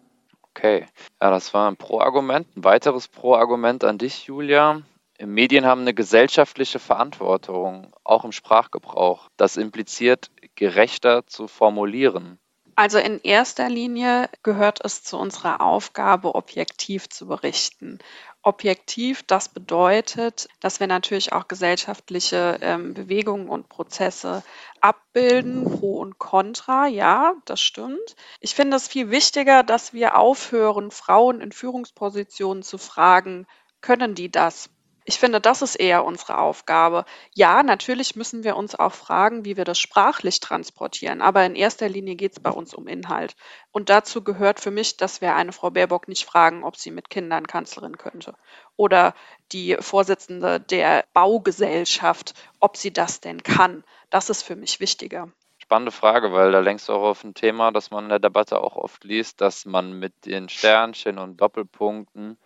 Okay, 0.53 0.85
ja, 1.21 1.31
das 1.31 1.53
war 1.53 1.71
ein 1.71 1.77
Pro-Argument. 1.77 2.45
Ein 2.55 2.63
weiteres 2.63 3.07
Pro-Argument 3.07 3.83
an 3.83 3.97
dich, 3.97 4.25
Julia. 4.25 4.81
Medien 5.25 5.65
haben 5.65 5.81
eine 5.81 5.93
gesellschaftliche 5.93 6.79
Verantwortung, 6.79 7.93
auch 8.03 8.25
im 8.25 8.31
Sprachgebrauch. 8.31 9.29
Das 9.37 9.57
impliziert, 9.57 10.31
gerechter 10.55 11.27
zu 11.27 11.47
formulieren. 11.47 12.39
Also 12.75 12.97
in 12.97 13.19
erster 13.21 13.69
Linie 13.69 14.29
gehört 14.43 14.83
es 14.83 15.03
zu 15.03 15.17
unserer 15.17 15.61
Aufgabe, 15.61 16.35
objektiv 16.35 17.09
zu 17.09 17.27
berichten. 17.27 17.99
Objektiv, 18.43 19.23
das 19.23 19.49
bedeutet, 19.49 20.47
dass 20.61 20.79
wir 20.79 20.87
natürlich 20.87 21.31
auch 21.33 21.47
gesellschaftliche 21.47 22.57
ähm, 22.61 22.93
Bewegungen 22.93 23.49
und 23.49 23.69
Prozesse 23.69 24.43
abbilden, 24.79 25.65
pro 25.65 25.99
und 25.99 26.17
contra. 26.17 26.87
Ja, 26.87 27.35
das 27.45 27.61
stimmt. 27.61 28.15
Ich 28.39 28.55
finde 28.55 28.77
es 28.77 28.87
viel 28.87 29.11
wichtiger, 29.11 29.63
dass 29.63 29.93
wir 29.93 30.17
aufhören, 30.17 30.89
Frauen 30.89 31.41
in 31.41 31.51
Führungspositionen 31.51 32.63
zu 32.63 32.77
fragen, 32.79 33.45
können 33.81 34.15
die 34.15 34.31
das? 34.31 34.69
Ich 35.03 35.17
finde, 35.17 35.41
das 35.41 35.63
ist 35.63 35.75
eher 35.75 36.05
unsere 36.05 36.37
Aufgabe. 36.37 37.05
Ja, 37.33 37.63
natürlich 37.63 38.15
müssen 38.15 38.43
wir 38.43 38.55
uns 38.55 38.75
auch 38.75 38.93
fragen, 38.93 39.45
wie 39.45 39.57
wir 39.57 39.65
das 39.65 39.79
sprachlich 39.79 40.39
transportieren, 40.39 41.21
aber 41.21 41.43
in 41.43 41.55
erster 41.55 41.89
Linie 41.89 42.15
geht 42.15 42.33
es 42.33 42.39
bei 42.39 42.51
uns 42.51 42.75
um 42.75 42.87
Inhalt. 42.87 43.35
Und 43.71 43.89
dazu 43.89 44.23
gehört 44.23 44.59
für 44.59 44.69
mich, 44.69 44.97
dass 44.97 45.19
wir 45.19 45.35
eine 45.35 45.53
Frau 45.53 45.71
Baerbock 45.71 46.07
nicht 46.07 46.25
fragen, 46.25 46.63
ob 46.63 46.77
sie 46.77 46.91
mit 46.91 47.09
Kindern 47.09 47.47
Kanzlerin 47.47 47.97
könnte. 47.97 48.35
Oder 48.75 49.15
die 49.51 49.75
Vorsitzende 49.79 50.59
der 50.59 51.05
Baugesellschaft, 51.13 52.35
ob 52.59 52.77
sie 52.77 52.93
das 52.93 53.21
denn 53.21 53.41
kann. 53.41 53.83
Das 54.11 54.29
ist 54.29 54.43
für 54.43 54.55
mich 54.55 54.79
wichtiger. 54.79 55.29
Spannende 55.57 55.91
Frage, 55.91 56.31
weil 56.31 56.51
da 56.51 56.59
längst 56.59 56.91
auch 56.91 57.01
auf 57.01 57.23
ein 57.23 57.33
Thema, 57.33 57.71
das 57.71 57.89
man 57.89 58.03
in 58.03 58.09
der 58.09 58.19
Debatte 58.19 58.61
auch 58.61 58.75
oft 58.75 59.03
liest, 59.03 59.41
dass 59.41 59.65
man 59.65 59.97
mit 59.97 60.25
den 60.25 60.47
Sternchen 60.47 61.17
und 61.17 61.41
Doppelpunkten 61.41 62.37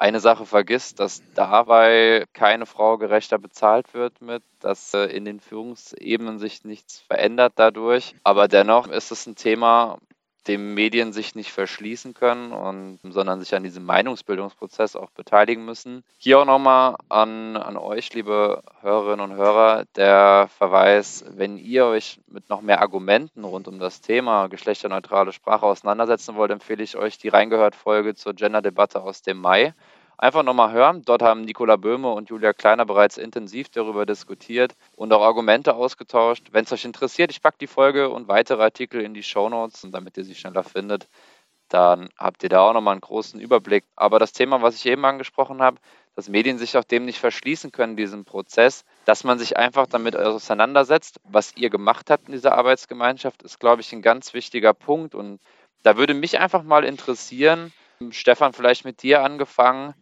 eine 0.00 0.18
Sache 0.18 0.46
vergisst, 0.46 0.98
dass 0.98 1.22
dabei 1.34 2.24
keine 2.32 2.64
Frau 2.64 2.96
gerechter 2.96 3.38
bezahlt 3.38 3.92
wird 3.92 4.22
mit, 4.22 4.42
dass 4.58 4.94
äh, 4.94 5.04
in 5.04 5.26
den 5.26 5.40
Führungsebenen 5.40 6.38
sich 6.38 6.64
nichts 6.64 7.00
verändert 7.00 7.52
dadurch. 7.56 8.14
Aber 8.24 8.48
dennoch 8.48 8.88
ist 8.88 9.12
es 9.12 9.26
ein 9.26 9.36
Thema, 9.36 9.98
dem 10.50 10.74
Medien 10.74 11.12
sich 11.12 11.36
nicht 11.36 11.52
verschließen 11.52 12.12
können, 12.12 12.50
und, 12.52 12.98
sondern 13.04 13.38
sich 13.38 13.54
an 13.54 13.62
diesem 13.62 13.84
Meinungsbildungsprozess 13.84 14.96
auch 14.96 15.10
beteiligen 15.10 15.64
müssen. 15.64 16.02
Hier 16.18 16.40
auch 16.40 16.44
nochmal 16.44 16.96
an, 17.08 17.56
an 17.56 17.76
euch, 17.76 18.12
liebe 18.14 18.62
Hörerinnen 18.80 19.30
und 19.30 19.36
Hörer, 19.36 19.84
der 19.94 20.48
Verweis, 20.58 21.24
wenn 21.28 21.56
ihr 21.56 21.86
euch 21.86 22.20
mit 22.26 22.48
noch 22.48 22.62
mehr 22.62 22.80
Argumenten 22.80 23.44
rund 23.44 23.68
um 23.68 23.78
das 23.78 24.00
Thema 24.00 24.48
geschlechterneutrale 24.48 25.32
Sprache 25.32 25.66
auseinandersetzen 25.66 26.34
wollt, 26.34 26.50
empfehle 26.50 26.82
ich 26.82 26.96
euch 26.96 27.16
die 27.18 27.28
Reingehört-Folge 27.28 28.16
zur 28.16 28.34
Gender-Debatte 28.34 29.00
aus 29.02 29.22
dem 29.22 29.38
Mai. 29.38 29.72
Einfach 30.22 30.42
nochmal 30.42 30.72
hören. 30.72 31.00
Dort 31.06 31.22
haben 31.22 31.40
Nicola 31.40 31.76
Böhme 31.76 32.12
und 32.12 32.28
Julia 32.28 32.52
Kleiner 32.52 32.84
bereits 32.84 33.16
intensiv 33.16 33.70
darüber 33.70 34.04
diskutiert 34.04 34.74
und 34.94 35.14
auch 35.14 35.22
Argumente 35.22 35.74
ausgetauscht. 35.74 36.48
Wenn 36.52 36.64
es 36.64 36.72
euch 36.72 36.84
interessiert, 36.84 37.30
ich 37.30 37.40
packe 37.40 37.56
die 37.58 37.66
Folge 37.66 38.10
und 38.10 38.28
weitere 38.28 38.62
Artikel 38.62 39.00
in 39.00 39.14
die 39.14 39.22
Show 39.22 39.48
Notes, 39.48 39.86
damit 39.90 40.18
ihr 40.18 40.24
sie 40.24 40.34
schneller 40.34 40.62
findet. 40.62 41.08
Dann 41.70 42.10
habt 42.18 42.42
ihr 42.42 42.50
da 42.50 42.60
auch 42.60 42.74
nochmal 42.74 42.92
einen 42.92 43.00
großen 43.00 43.40
Überblick. 43.40 43.84
Aber 43.96 44.18
das 44.18 44.34
Thema, 44.34 44.60
was 44.60 44.74
ich 44.74 44.84
eben 44.84 45.06
angesprochen 45.06 45.62
habe, 45.62 45.78
dass 46.16 46.28
Medien 46.28 46.58
sich 46.58 46.76
auch 46.76 46.84
dem 46.84 47.06
nicht 47.06 47.18
verschließen 47.18 47.72
können, 47.72 47.96
diesem 47.96 48.26
Prozess, 48.26 48.84
dass 49.06 49.24
man 49.24 49.38
sich 49.38 49.56
einfach 49.56 49.86
damit 49.86 50.16
auseinandersetzt. 50.16 51.18
Was 51.24 51.56
ihr 51.56 51.70
gemacht 51.70 52.10
habt 52.10 52.28
in 52.28 52.32
dieser 52.32 52.58
Arbeitsgemeinschaft, 52.58 53.42
ist, 53.42 53.58
glaube 53.58 53.80
ich, 53.80 53.90
ein 53.94 54.02
ganz 54.02 54.34
wichtiger 54.34 54.74
Punkt. 54.74 55.14
Und 55.14 55.40
da 55.82 55.96
würde 55.96 56.12
mich 56.12 56.38
einfach 56.38 56.62
mal 56.62 56.84
interessieren, 56.84 57.72
Stefan, 58.10 58.52
vielleicht 58.52 58.84
mit 58.84 59.02
dir 59.02 59.22
angefangen, 59.22 59.94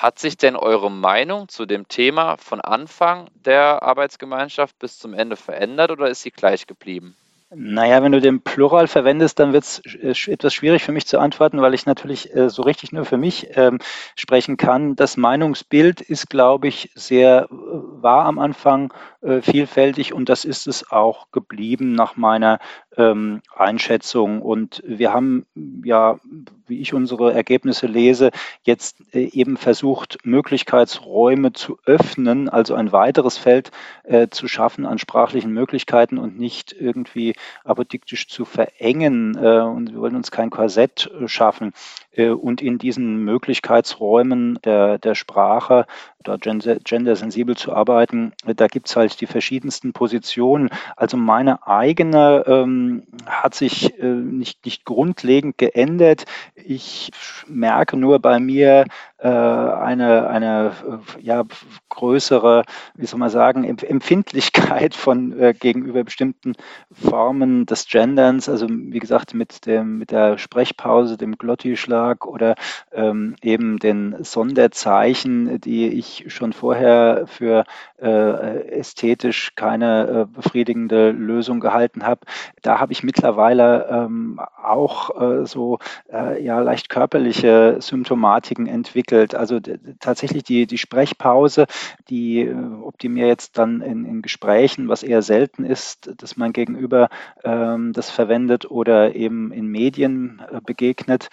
hat 0.00 0.18
sich 0.18 0.36
denn 0.36 0.56
eure 0.56 0.90
Meinung 0.90 1.48
zu 1.48 1.66
dem 1.66 1.86
Thema 1.86 2.38
von 2.38 2.60
Anfang 2.60 3.28
der 3.34 3.82
Arbeitsgemeinschaft 3.82 4.78
bis 4.78 4.98
zum 4.98 5.12
Ende 5.12 5.36
verändert 5.36 5.90
oder 5.90 6.08
ist 6.08 6.22
sie 6.22 6.30
gleich 6.30 6.66
geblieben? 6.66 7.14
Naja, 7.52 8.00
wenn 8.00 8.12
du 8.12 8.20
den 8.20 8.42
Plural 8.42 8.86
verwendest, 8.86 9.40
dann 9.40 9.52
wird 9.52 9.64
es 9.64 9.82
äh, 9.84 10.32
etwas 10.32 10.54
schwierig 10.54 10.84
für 10.84 10.92
mich 10.92 11.06
zu 11.06 11.18
antworten, 11.18 11.60
weil 11.60 11.74
ich 11.74 11.84
natürlich 11.84 12.32
äh, 12.32 12.48
so 12.48 12.62
richtig 12.62 12.92
nur 12.92 13.04
für 13.04 13.16
mich 13.16 13.48
ähm, 13.56 13.80
sprechen 14.14 14.56
kann. 14.56 14.94
Das 14.94 15.16
Meinungsbild 15.16 16.00
ist, 16.00 16.30
glaube 16.30 16.68
ich, 16.68 16.92
sehr 16.94 17.48
äh, 17.50 17.54
war 17.56 18.26
am 18.26 18.38
Anfang 18.38 18.94
äh, 19.20 19.42
vielfältig 19.42 20.14
und 20.14 20.28
das 20.28 20.44
ist 20.44 20.68
es 20.68 20.92
auch 20.92 21.32
geblieben 21.32 21.92
nach 21.92 22.16
meiner 22.16 22.60
ähm, 22.96 23.40
Einschätzung. 23.54 24.42
Und 24.42 24.82
wir 24.86 25.12
haben 25.12 25.46
ja, 25.84 26.18
wie 26.66 26.80
ich 26.80 26.94
unsere 26.94 27.32
Ergebnisse 27.32 27.86
lese, 27.86 28.30
jetzt 28.62 28.98
äh, 29.12 29.28
eben 29.32 29.56
versucht, 29.56 30.18
Möglichkeitsräume 30.24 31.52
zu 31.52 31.78
öffnen, 31.86 32.48
also 32.48 32.74
ein 32.74 32.92
weiteres 32.92 33.38
Feld 33.38 33.70
äh, 34.04 34.28
zu 34.28 34.48
schaffen 34.48 34.86
an 34.86 34.98
sprachlichen 34.98 35.52
Möglichkeiten 35.52 36.18
und 36.18 36.38
nicht 36.38 36.72
irgendwie 36.72 37.34
apodiktisch 37.64 38.28
zu 38.28 38.44
verengen. 38.44 39.36
Äh, 39.36 39.60
und 39.60 39.92
wir 39.92 40.00
wollen 40.00 40.16
uns 40.16 40.30
kein 40.30 40.50
Korsett 40.50 41.10
äh, 41.20 41.28
schaffen. 41.28 41.72
Äh, 42.12 42.30
und 42.30 42.60
in 42.62 42.78
diesen 42.78 43.24
Möglichkeitsräumen 43.24 44.58
der, 44.64 44.98
der 44.98 45.14
Sprache 45.14 45.86
da 46.22 46.36
gendersensibel 46.36 47.56
zu 47.56 47.72
arbeiten, 47.72 48.32
da 48.44 48.66
gibt 48.66 48.88
es 48.88 48.96
halt 48.96 49.22
die 49.22 49.26
verschiedensten 49.26 49.94
Positionen. 49.94 50.68
Also 50.96 51.16
meine 51.16 51.66
eigene 51.66 52.44
ähm, 52.46 52.79
hat 53.26 53.54
sich 53.54 53.98
äh, 53.98 54.06
nicht, 54.06 54.64
nicht 54.64 54.84
grundlegend 54.84 55.58
geändert. 55.58 56.24
Ich 56.54 57.10
merke 57.46 57.96
nur 57.96 58.18
bei 58.18 58.38
mir 58.38 58.84
eine, 59.26 60.28
eine 60.28 60.72
äh, 60.88 61.22
ja, 61.22 61.44
größere, 61.90 62.64
wie 62.94 63.06
soll 63.06 63.20
man 63.20 63.28
sagen, 63.28 63.64
Empfindlichkeit 63.64 64.94
von 64.94 65.38
äh, 65.38 65.52
gegenüber 65.52 66.04
bestimmten 66.04 66.54
Formen 66.90 67.66
des 67.66 67.86
Genderns, 67.86 68.48
also 68.48 68.66
wie 68.70 68.98
gesagt 68.98 69.34
mit 69.34 69.66
dem 69.66 69.98
mit 69.98 70.10
der 70.10 70.38
Sprechpause, 70.38 71.18
dem 71.18 71.36
Glottischlag 71.36 72.26
oder 72.26 72.54
ähm, 72.92 73.36
eben 73.42 73.78
den 73.78 74.24
Sonderzeichen, 74.24 75.60
die 75.60 75.88
ich 75.88 76.24
schon 76.28 76.54
vorher 76.54 77.24
für 77.26 77.64
äh, 78.00 78.68
ästhetisch 78.70 79.54
keine 79.54 80.08
äh, 80.08 80.26
befriedigende 80.34 81.10
Lösung 81.10 81.60
gehalten 81.60 82.06
habe. 82.06 82.20
Da 82.62 82.80
habe 82.80 82.92
ich 82.92 83.02
mittlerweile 83.02 83.86
ähm, 83.90 84.40
auch 84.62 85.20
äh, 85.20 85.46
so 85.46 85.78
äh, 86.10 86.42
ja 86.42 86.60
leicht 86.60 86.88
körperliche 86.88 87.76
Symptomatiken 87.80 88.66
entwickelt. 88.66 89.09
Also 89.12 89.60
tatsächlich 90.00 90.44
die, 90.44 90.66
die 90.66 90.78
Sprechpause, 90.78 91.66
die 92.08 92.40
äh, 92.40 92.54
optimiere 92.54 93.28
jetzt 93.28 93.58
dann 93.58 93.80
in, 93.80 94.04
in 94.04 94.22
Gesprächen, 94.22 94.88
was 94.88 95.02
eher 95.02 95.22
selten 95.22 95.64
ist, 95.64 96.10
dass 96.22 96.36
mein 96.36 96.52
Gegenüber 96.52 97.08
ähm, 97.44 97.92
das 97.92 98.10
verwendet 98.10 98.70
oder 98.70 99.14
eben 99.14 99.52
in 99.52 99.66
Medien 99.66 100.42
äh, 100.50 100.60
begegnet 100.64 101.28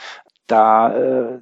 da 0.48 0.96
äh, 0.96 1.40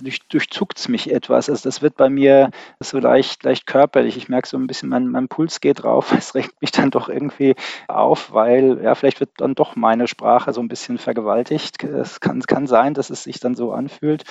durch, 0.00 0.20
durchzuckt 0.28 0.78
es 0.78 0.88
mich 0.88 1.12
etwas. 1.12 1.50
Also 1.50 1.68
das 1.68 1.82
wird 1.82 1.96
bei 1.96 2.08
mir 2.08 2.50
so 2.80 2.98
leicht, 2.98 3.42
leicht 3.42 3.66
körperlich. 3.66 4.16
Ich 4.16 4.28
merke 4.28 4.48
so 4.48 4.56
ein 4.56 4.66
bisschen, 4.66 4.88
mein, 4.88 5.08
mein 5.08 5.28
Puls 5.28 5.60
geht 5.60 5.82
drauf. 5.82 6.12
Es 6.24 6.34
regt 6.34 6.60
mich 6.62 6.70
dann 6.70 6.90
doch 6.90 7.08
irgendwie 7.08 7.54
auf, 7.86 8.32
weil 8.32 8.80
ja, 8.82 8.94
vielleicht 8.94 9.20
wird 9.20 9.30
dann 9.36 9.54
doch 9.54 9.76
meine 9.76 10.08
Sprache 10.08 10.52
so 10.52 10.60
ein 10.60 10.68
bisschen 10.68 10.96
vergewaltigt. 10.96 11.82
Es 11.84 12.20
kann, 12.20 12.40
kann 12.40 12.66
sein, 12.66 12.94
dass 12.94 13.10
es 13.10 13.24
sich 13.24 13.40
dann 13.40 13.54
so 13.54 13.72
anfühlt. 13.72 14.24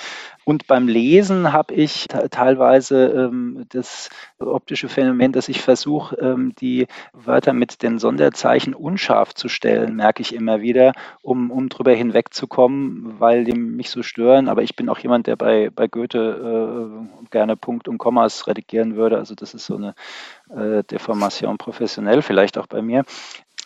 Und 0.44 0.66
beim 0.66 0.88
Lesen 0.88 1.52
habe 1.52 1.74
ich 1.74 2.08
teilweise 2.08 3.06
ähm, 3.06 3.66
das 3.68 4.08
optische 4.38 4.88
Phänomen, 4.88 5.32
dass 5.32 5.48
ich 5.48 5.60
versuche, 5.60 6.16
ähm, 6.16 6.54
die 6.60 6.86
Wörter 7.12 7.52
mit 7.52 7.82
den 7.82 7.98
Sonderzeichen 7.98 8.74
unscharf 8.74 9.34
zu 9.34 9.48
stellen, 9.48 9.96
merke 9.96 10.22
ich 10.22 10.34
immer 10.34 10.60
wieder, 10.60 10.92
um, 11.22 11.50
um 11.50 11.68
drüber 11.68 11.92
hinwegzukommen, 11.92 13.20
weil 13.20 13.44
die 13.44 13.54
mich 13.54 13.90
so 13.90 14.02
stören, 14.14 14.48
aber 14.48 14.62
ich 14.62 14.76
bin 14.76 14.88
auch 14.88 14.98
jemand, 14.98 15.26
der 15.26 15.34
bei, 15.34 15.70
bei 15.74 15.88
Goethe 15.88 16.18
äh, 16.20 17.26
gerne 17.30 17.56
Punkt 17.56 17.88
und 17.88 17.98
Kommas 17.98 18.46
redigieren 18.46 18.94
würde. 18.94 19.18
Also 19.18 19.34
das 19.34 19.54
ist 19.54 19.66
so 19.66 19.76
eine 19.76 19.94
äh, 20.50 20.84
Deformation 20.84 21.58
professionell, 21.58 22.22
vielleicht 22.22 22.56
auch 22.56 22.68
bei 22.68 22.80
mir. 22.80 23.04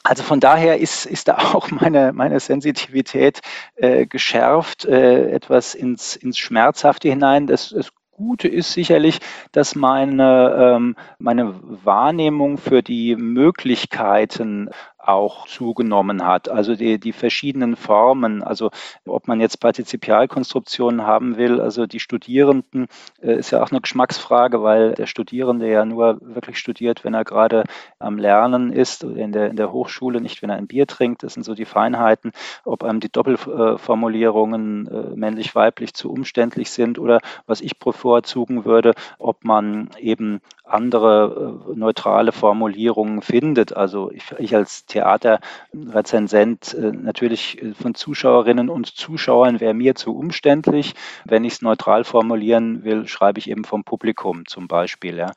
Also 0.05 0.23
von 0.23 0.41
daher 0.41 0.79
ist, 0.79 1.05
ist 1.05 1.29
da 1.29 1.37
auch 1.55 1.71
meine, 1.71 2.15
meine 2.15 2.41
Sensitivität 2.41 3.41
äh, 3.77 4.07
geschärft, 4.07 4.87
äh, 4.87 5.31
etwas 5.31 5.75
ins, 5.75 6.17
ins 6.17 6.39
Schmerzhafte 6.39 7.11
hinein. 7.11 7.47
Das, 7.47 7.69
das 7.69 7.91
Gute 8.13 8.49
ist 8.49 8.73
sicherlich, 8.73 9.21
dass 9.53 9.75
meine, 9.75 10.77
ähm, 10.77 10.97
meine 11.19 11.55
Wahrnehmung 11.85 12.57
für 12.57 12.83
die 12.83 13.17
Möglichkeiten 13.17 14.71
auch 15.09 15.47
zugenommen 15.47 16.27
hat. 16.27 16.49
Also 16.51 16.77
die, 16.77 17.01
die 17.01 17.13
verschiedenen 17.13 17.77
Formen, 17.77 18.43
also 18.43 18.71
ob 19.07 19.27
man 19.27 19.41
jetzt 19.41 19.57
Partizipialkonstruktionen 19.59 21.07
haben 21.07 21.39
will, 21.39 21.61
also 21.61 21.87
die 21.87 21.99
Studierenden 21.99 22.89
äh, 23.23 23.39
ist 23.39 23.51
ja 23.51 23.63
auch 23.63 23.71
eine 23.71 23.81
Geschmacksfrage, 23.81 24.63
weil 24.63 24.93
der 24.93 25.07
Studierende 25.07 25.71
ja 25.71 25.87
nur 25.87 26.19
wirklich 26.21 26.59
studiert, 26.59 27.05
wenn 27.05 27.15
er 27.15 27.25
gerade 27.25 27.65
am 27.99 28.19
Lernen 28.19 28.71
ist, 28.71 29.03
in 29.03 29.33
der, 29.33 29.49
in 29.49 29.57
der 29.57 29.73
Hochschule, 29.73 30.21
nicht 30.21 30.43
wenn 30.43 30.51
er 30.51 30.57
ein 30.57 30.67
Bier 30.67 30.87
trinkt. 30.87 31.23
Das 31.23 31.35
sind 31.35 31.43
so 31.43 31.55
die 31.55 31.65
Feinheiten, 31.65 32.33
ob 32.65 32.85
einem 32.85 33.01
die 33.01 33.11
Doppelformulierungen 33.11 34.89
äh, 34.89 35.17
männlich-weiblich 35.17 35.95
zu 35.95 36.13
umständlich 36.13 36.71
sind 36.71 36.99
oder 36.99 37.21
was 37.47 37.63
ich 37.63 37.79
bevorzugen 37.79 38.67
würde, 38.67 38.93
ob 39.19 39.45
man 39.45 39.89
eben 39.99 40.41
andere 40.69 41.65
äh, 41.71 41.79
neutrale 41.79 42.33
Formulierungen 42.33 43.23
findet. 43.23 43.77
Also 43.77 44.11
ich, 44.11 44.33
ich 44.39 44.55
als 44.55 44.87
Theaterrezensent 44.99 46.75
äh, 46.75 46.93
natürlich 46.93 47.63
äh, 47.63 47.75
von 47.75 47.95
Zuschauerinnen 47.95 48.69
und 48.69 48.87
Zuschauern 48.87 49.61
wäre 49.61 49.75
mir 49.75 49.95
zu 49.95 50.17
umständlich. 50.17 50.95
Wenn 51.25 51.45
ich 51.45 51.55
es 51.55 51.63
neutral 51.63 52.05
formulieren 52.05 52.85
will, 52.85 53.07
schreibe 53.07 53.39
ich 53.39 53.49
eben 53.49 53.65
vom 53.65 53.85
Publikum 53.85 54.47
zum 54.47 54.67
Beispiel. 54.67 55.17
Ja. 55.17 55.33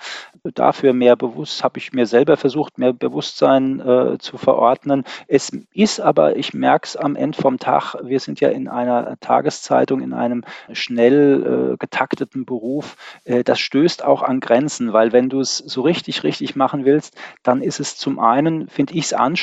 Dafür 0.56 0.94
mehr 0.94 1.16
bewusst 1.16 1.64
habe 1.64 1.78
ich 1.78 1.94
mir 1.94 2.08
selber 2.08 2.38
versucht, 2.38 2.80
mehr 2.80 2.94
Bewusstsein 2.94 3.80
äh, 3.80 4.18
zu 4.18 4.38
verordnen. 4.38 5.04
Es 5.28 5.52
ist 5.74 6.00
aber, 6.00 6.36
ich 6.36 6.54
merke 6.54 6.86
es 6.86 6.96
am 6.96 7.16
Ende 7.16 7.40
vom 7.40 7.60
Tag, 7.60 7.96
wir 8.02 8.20
sind 8.20 8.40
ja 8.40 8.50
in 8.50 8.68
einer 8.68 9.18
Tageszeitung, 9.20 10.02
in 10.02 10.14
einem 10.14 10.44
schnell 10.72 11.74
äh, 11.74 11.78
getakteten 11.78 12.46
Beruf. 12.46 12.96
Äh, 13.26 13.44
das 13.44 13.60
stößt 13.60 14.04
auch 14.04 14.24
an 14.24 14.40
Grenzen, 14.40 14.94
weil 14.94 15.12
wenn 15.12 15.30
du 15.30 15.40
es 15.40 15.58
so 15.58 15.82
richtig, 15.82 16.24
richtig 16.24 16.56
machen 16.56 16.86
willst, 16.86 17.16
dann 17.44 17.62
ist 17.62 17.80
es 17.80 17.96
zum 17.98 18.20
einen, 18.20 18.68
finde 18.68 18.94
ich 18.96 19.06
es 19.06 19.14
anstrengend. 19.14 19.41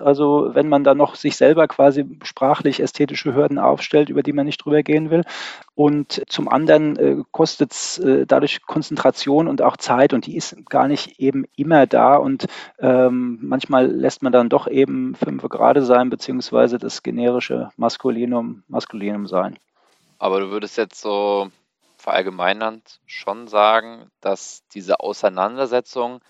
Also 0.00 0.50
wenn 0.52 0.68
man 0.68 0.84
da 0.84 0.94
noch 0.94 1.14
sich 1.14 1.36
selber 1.36 1.68
quasi 1.68 2.18
sprachlich 2.22 2.80
ästhetische 2.80 3.34
Hürden 3.34 3.58
aufstellt, 3.58 4.08
über 4.08 4.22
die 4.22 4.32
man 4.32 4.46
nicht 4.46 4.64
drüber 4.64 4.82
gehen 4.82 5.10
will. 5.10 5.24
Und 5.74 6.22
zum 6.28 6.48
anderen 6.48 6.96
äh, 6.96 7.22
kostet 7.30 7.72
es 7.72 7.98
äh, 7.98 8.26
dadurch 8.26 8.62
Konzentration 8.62 9.48
und 9.48 9.62
auch 9.62 9.76
Zeit 9.76 10.12
und 10.12 10.26
die 10.26 10.36
ist 10.36 10.56
gar 10.68 10.88
nicht 10.88 11.20
eben 11.20 11.44
immer 11.56 11.86
da 11.86 12.16
und 12.16 12.46
ähm, 12.78 13.38
manchmal 13.42 13.86
lässt 13.86 14.22
man 14.22 14.32
dann 14.32 14.48
doch 14.48 14.66
eben 14.66 15.14
fünf 15.14 15.42
gerade 15.48 15.82
sein, 15.82 16.10
beziehungsweise 16.10 16.78
das 16.78 17.02
generische 17.02 17.70
Maskulinum 17.76 18.62
Maskulinum 18.68 19.26
sein. 19.26 19.58
Aber 20.18 20.40
du 20.40 20.50
würdest 20.50 20.76
jetzt 20.76 21.00
so 21.00 21.50
verallgemeinernd 21.96 23.00
schon 23.06 23.48
sagen, 23.48 24.10
dass 24.20 24.62
diese 24.74 25.00
Auseinandersetzung 25.00 26.20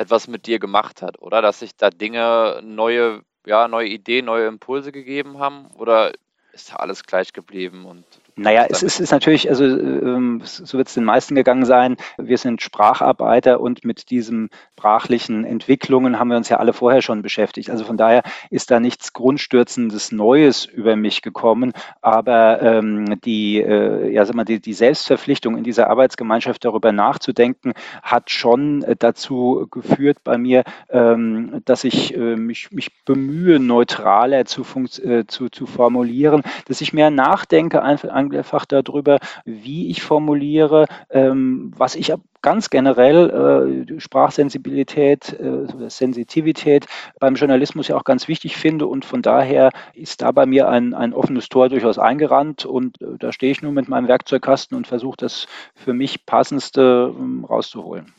etwas 0.00 0.28
mit 0.28 0.46
dir 0.46 0.58
gemacht 0.58 1.02
hat, 1.02 1.20
oder? 1.20 1.42
Dass 1.42 1.60
sich 1.60 1.76
da 1.76 1.90
Dinge, 1.90 2.60
neue, 2.64 3.22
ja, 3.44 3.68
neue 3.68 3.88
Ideen, 3.88 4.24
neue 4.24 4.46
Impulse 4.46 4.92
gegeben 4.92 5.38
haben? 5.38 5.66
Oder 5.76 6.12
ist 6.54 6.72
da 6.72 6.76
alles 6.76 7.04
gleich 7.04 7.34
geblieben 7.34 7.84
und 7.84 8.04
naja, 8.36 8.66
es 8.68 8.82
ist, 8.82 9.00
ist 9.00 9.10
natürlich, 9.10 9.48
also 9.48 9.64
ähm, 9.64 10.42
so 10.44 10.78
wird 10.78 10.88
es 10.88 10.94
den 10.94 11.04
meisten 11.04 11.34
gegangen 11.34 11.64
sein. 11.64 11.96
Wir 12.18 12.38
sind 12.38 12.62
Spracharbeiter 12.62 13.60
und 13.60 13.84
mit 13.84 14.10
diesen 14.10 14.50
sprachlichen 14.72 15.44
Entwicklungen 15.44 16.18
haben 16.18 16.28
wir 16.28 16.38
uns 16.38 16.48
ja 16.48 16.56
alle 16.56 16.72
vorher 16.72 17.02
schon 17.02 17.20
beschäftigt. 17.20 17.68
Also 17.68 17.84
von 17.84 17.98
daher 17.98 18.22
ist 18.48 18.70
da 18.70 18.80
nichts 18.80 19.12
Grundstürzendes 19.12 20.10
Neues 20.10 20.64
über 20.64 20.96
mich 20.96 21.20
gekommen. 21.20 21.72
Aber 22.00 22.62
ähm, 22.62 23.20
die, 23.20 23.60
äh, 23.60 24.10
ja, 24.10 24.24
sag 24.24 24.34
mal, 24.34 24.44
die, 24.44 24.58
die 24.58 24.72
Selbstverpflichtung 24.72 25.58
in 25.58 25.64
dieser 25.64 25.90
Arbeitsgemeinschaft 25.90 26.64
darüber 26.64 26.92
nachzudenken, 26.92 27.74
hat 28.02 28.30
schon 28.30 28.84
dazu 28.98 29.66
geführt 29.70 30.18
bei 30.24 30.38
mir, 30.38 30.64
ähm, 30.88 31.60
dass 31.66 31.84
ich 31.84 32.16
äh, 32.16 32.36
mich, 32.36 32.70
mich 32.70 33.04
bemühe, 33.04 33.60
neutraler 33.60 34.46
zu, 34.46 34.62
äh, 35.02 35.26
zu, 35.26 35.50
zu 35.50 35.66
formulieren, 35.66 36.42
dass 36.66 36.80
ich 36.80 36.94
mehr 36.94 37.10
nachdenke, 37.10 37.82
einfach 37.82 38.08
einfach 38.20 38.64
darüber, 38.66 39.18
wie 39.44 39.90
ich 39.90 40.02
formuliere, 40.02 40.86
ähm, 41.10 41.72
was 41.76 41.94
ich 41.94 42.12
ganz 42.42 42.70
generell 42.70 43.86
äh, 43.90 44.00
Sprachsensibilität, 44.00 45.32
äh, 45.38 45.90
Sensitivität 45.90 46.86
beim 47.18 47.34
Journalismus 47.34 47.88
ja 47.88 47.96
auch 47.96 48.04
ganz 48.04 48.28
wichtig 48.28 48.56
finde 48.56 48.86
und 48.86 49.04
von 49.04 49.22
daher 49.22 49.70
ist 49.94 50.22
da 50.22 50.32
bei 50.32 50.46
mir 50.46 50.68
ein, 50.68 50.94
ein 50.94 51.12
offenes 51.12 51.48
Tor 51.48 51.68
durchaus 51.68 51.98
eingerannt 51.98 52.64
und 52.64 53.00
äh, 53.02 53.18
da 53.18 53.32
stehe 53.32 53.52
ich 53.52 53.62
nur 53.62 53.72
mit 53.72 53.88
meinem 53.88 54.08
Werkzeugkasten 54.08 54.76
und 54.76 54.86
versuche 54.86 55.16
das 55.18 55.46
für 55.74 55.92
mich 55.92 56.24
passendste 56.24 57.14
ähm, 57.14 57.44
rauszuholen. 57.44 58.14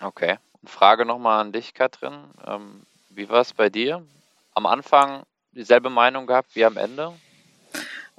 Okay. 0.00 0.36
Frage 0.66 1.04
nochmal 1.04 1.40
an 1.40 1.52
dich, 1.52 1.74
Katrin. 1.74 2.14
Ähm, 2.46 2.82
wie 3.10 3.28
war 3.28 3.40
es 3.40 3.52
bei 3.52 3.68
dir? 3.68 4.02
Am 4.54 4.66
Anfang 4.66 5.24
dieselbe 5.52 5.90
Meinung 5.90 6.26
gehabt 6.26 6.54
wie 6.54 6.64
am 6.64 6.76
Ende? 6.76 7.12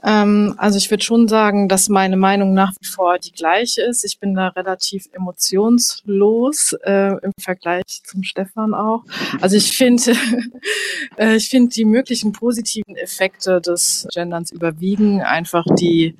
Ähm, 0.05 0.53
also 0.57 0.77
ich 0.77 0.91
würde 0.91 1.03
schon 1.03 1.27
sagen, 1.27 1.67
dass 1.67 1.89
meine 1.89 2.15
Meinung 2.15 2.53
nach 2.53 2.73
wie 2.79 2.85
vor 2.87 3.17
die 3.17 3.31
gleiche 3.31 3.81
ist. 3.81 4.05
Ich 4.05 4.19
bin 4.19 4.35
da 4.35 4.49
relativ 4.49 5.07
emotionslos 5.13 6.73
äh, 6.83 7.17
im 7.23 7.31
Vergleich 7.39 8.03
zum 8.03 8.21
Stefan 8.21 8.75
auch. 8.75 9.03
Also 9.41 9.57
ich 9.57 9.75
finde, 9.75 10.13
äh, 11.17 11.35
ich 11.35 11.49
finde 11.49 11.69
die 11.69 11.85
möglichen 11.85 12.33
positiven 12.33 12.95
Effekte 12.95 13.59
des 13.59 14.07
Genderns 14.13 14.51
überwiegen 14.51 15.21
einfach 15.21 15.65
die 15.79 16.15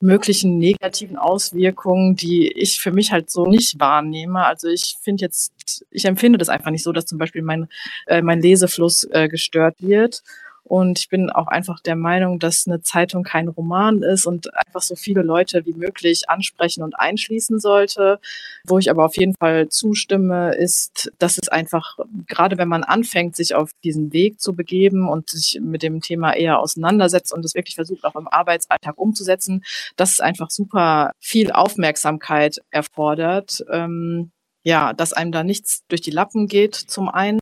möglichen 0.00 0.58
negativen 0.58 1.16
Auswirkungen, 1.16 2.16
die 2.16 2.52
ich 2.52 2.80
für 2.80 2.92
mich 2.92 3.12
halt 3.12 3.30
so 3.30 3.46
nicht 3.46 3.78
wahrnehme. 3.80 4.44
Also 4.44 4.68
ich 4.68 4.96
finde 5.00 5.24
jetzt, 5.24 5.84
ich 5.90 6.04
empfinde 6.04 6.38
das 6.38 6.48
einfach 6.48 6.70
nicht 6.70 6.84
so, 6.84 6.92
dass 6.92 7.06
zum 7.06 7.18
Beispiel 7.18 7.42
mein, 7.42 7.68
äh, 8.06 8.22
mein 8.22 8.40
Lesefluss 8.40 9.04
äh, 9.10 9.28
gestört 9.28 9.76
wird. 9.80 10.22
Und 10.68 10.98
ich 10.98 11.08
bin 11.08 11.30
auch 11.30 11.46
einfach 11.46 11.80
der 11.80 11.96
Meinung, 11.96 12.38
dass 12.38 12.66
eine 12.66 12.82
Zeitung 12.82 13.22
kein 13.22 13.48
Roman 13.48 14.02
ist 14.02 14.26
und 14.26 14.54
einfach 14.54 14.82
so 14.82 14.96
viele 14.96 15.22
Leute 15.22 15.64
wie 15.64 15.72
möglich 15.72 16.28
ansprechen 16.28 16.82
und 16.82 16.98
einschließen 16.98 17.58
sollte. 17.58 18.20
Wo 18.64 18.78
ich 18.78 18.90
aber 18.90 19.06
auf 19.06 19.16
jeden 19.16 19.34
Fall 19.34 19.68
zustimme, 19.70 20.54
ist, 20.54 21.10
dass 21.18 21.38
es 21.38 21.48
einfach, 21.48 21.98
gerade 22.26 22.58
wenn 22.58 22.68
man 22.68 22.84
anfängt, 22.84 23.34
sich 23.34 23.54
auf 23.54 23.70
diesen 23.82 24.12
Weg 24.12 24.40
zu 24.40 24.54
begeben 24.54 25.08
und 25.08 25.30
sich 25.30 25.58
mit 25.62 25.82
dem 25.82 26.00
Thema 26.00 26.34
eher 26.34 26.58
auseinandersetzt 26.58 27.32
und 27.32 27.44
es 27.44 27.54
wirklich 27.54 27.76
versucht, 27.76 28.04
auch 28.04 28.16
im 28.16 28.28
Arbeitsalltag 28.28 28.98
umzusetzen, 28.98 29.64
dass 29.96 30.12
es 30.12 30.20
einfach 30.20 30.50
super 30.50 31.12
viel 31.18 31.50
Aufmerksamkeit 31.50 32.60
erfordert. 32.70 33.64
Ähm, 33.70 34.32
ja, 34.64 34.92
dass 34.92 35.14
einem 35.14 35.32
da 35.32 35.44
nichts 35.44 35.84
durch 35.88 36.02
die 36.02 36.10
Lappen 36.10 36.46
geht, 36.46 36.74
zum 36.74 37.08
einen 37.08 37.40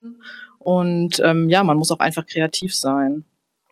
und 0.66 1.20
ähm, 1.20 1.48
ja, 1.48 1.62
man 1.62 1.76
muss 1.76 1.92
auch 1.92 2.00
einfach 2.00 2.26
kreativ 2.26 2.74
sein. 2.74 3.24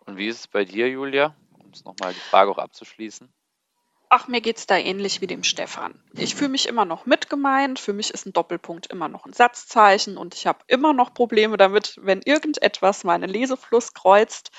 Und 0.05 0.15
wie 0.15 0.27
ist 0.29 0.39
es 0.39 0.47
bei 0.47 0.63
dir, 0.63 0.89
Julia? 0.89 1.35
Um 1.51 1.69
es 1.73 1.83
nochmal 1.83 2.13
die 2.13 2.19
Frage 2.21 2.49
auch 2.49 2.57
abzuschließen. 2.57 3.27
Ach, 4.07 4.29
mir 4.29 4.39
geht 4.39 4.55
es 4.55 4.65
da 4.65 4.77
ähnlich 4.77 5.19
wie 5.19 5.27
dem 5.27 5.43
Stefan. 5.43 6.01
Ich 6.13 6.35
fühle 6.35 6.51
mich 6.51 6.69
immer 6.69 6.85
noch 6.85 7.05
mitgemeint. 7.05 7.79
Für 7.79 7.91
mich 7.91 8.11
ist 8.11 8.25
ein 8.25 8.31
Doppelpunkt 8.31 8.87
immer 8.87 9.09
noch 9.09 9.25
ein 9.25 9.33
Satzzeichen 9.33 10.15
und 10.15 10.35
ich 10.35 10.47
habe 10.47 10.59
immer 10.67 10.93
noch 10.93 11.13
Probleme 11.13 11.57
damit, 11.57 11.99
wenn 12.01 12.21
irgendetwas 12.21 13.03
meinen 13.03 13.29
Lesefluss 13.29 13.93
kreuzt. 13.93 14.51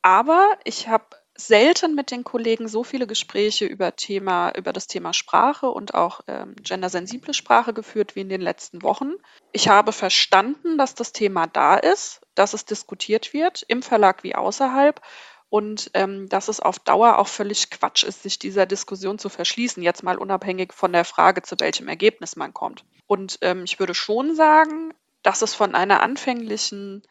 Aber 0.00 0.58
ich 0.62 0.86
habe 0.86 1.06
selten 1.46 1.94
mit 1.94 2.10
den 2.10 2.24
Kollegen 2.24 2.68
so 2.68 2.84
viele 2.84 3.06
Gespräche 3.06 3.64
über, 3.64 3.96
Thema, 3.96 4.52
über 4.56 4.72
das 4.72 4.86
Thema 4.86 5.12
Sprache 5.12 5.70
und 5.70 5.94
auch 5.94 6.20
ähm, 6.26 6.54
gendersensible 6.62 7.34
Sprache 7.34 7.72
geführt 7.72 8.14
wie 8.14 8.20
in 8.20 8.28
den 8.28 8.40
letzten 8.40 8.82
Wochen. 8.82 9.12
Ich 9.52 9.68
habe 9.68 9.92
verstanden, 9.92 10.78
dass 10.78 10.94
das 10.94 11.12
Thema 11.12 11.46
da 11.46 11.76
ist, 11.76 12.20
dass 12.34 12.54
es 12.54 12.64
diskutiert 12.64 13.32
wird, 13.32 13.64
im 13.68 13.82
Verlag 13.82 14.22
wie 14.22 14.34
außerhalb 14.34 15.00
und 15.48 15.90
ähm, 15.94 16.28
dass 16.28 16.48
es 16.48 16.60
auf 16.60 16.78
Dauer 16.78 17.18
auch 17.18 17.28
völlig 17.28 17.70
Quatsch 17.70 18.04
ist, 18.04 18.22
sich 18.22 18.38
dieser 18.38 18.66
Diskussion 18.66 19.18
zu 19.18 19.28
verschließen, 19.28 19.82
jetzt 19.82 20.04
mal 20.04 20.16
unabhängig 20.16 20.72
von 20.72 20.92
der 20.92 21.04
Frage, 21.04 21.42
zu 21.42 21.58
welchem 21.58 21.88
Ergebnis 21.88 22.36
man 22.36 22.54
kommt. 22.54 22.84
Und 23.06 23.38
ähm, 23.42 23.64
ich 23.64 23.80
würde 23.80 23.94
schon 23.94 24.36
sagen, 24.36 24.94
dass 25.22 25.42
es 25.42 25.54
von 25.54 25.74
einer 25.74 26.02
anfänglichen 26.02 27.02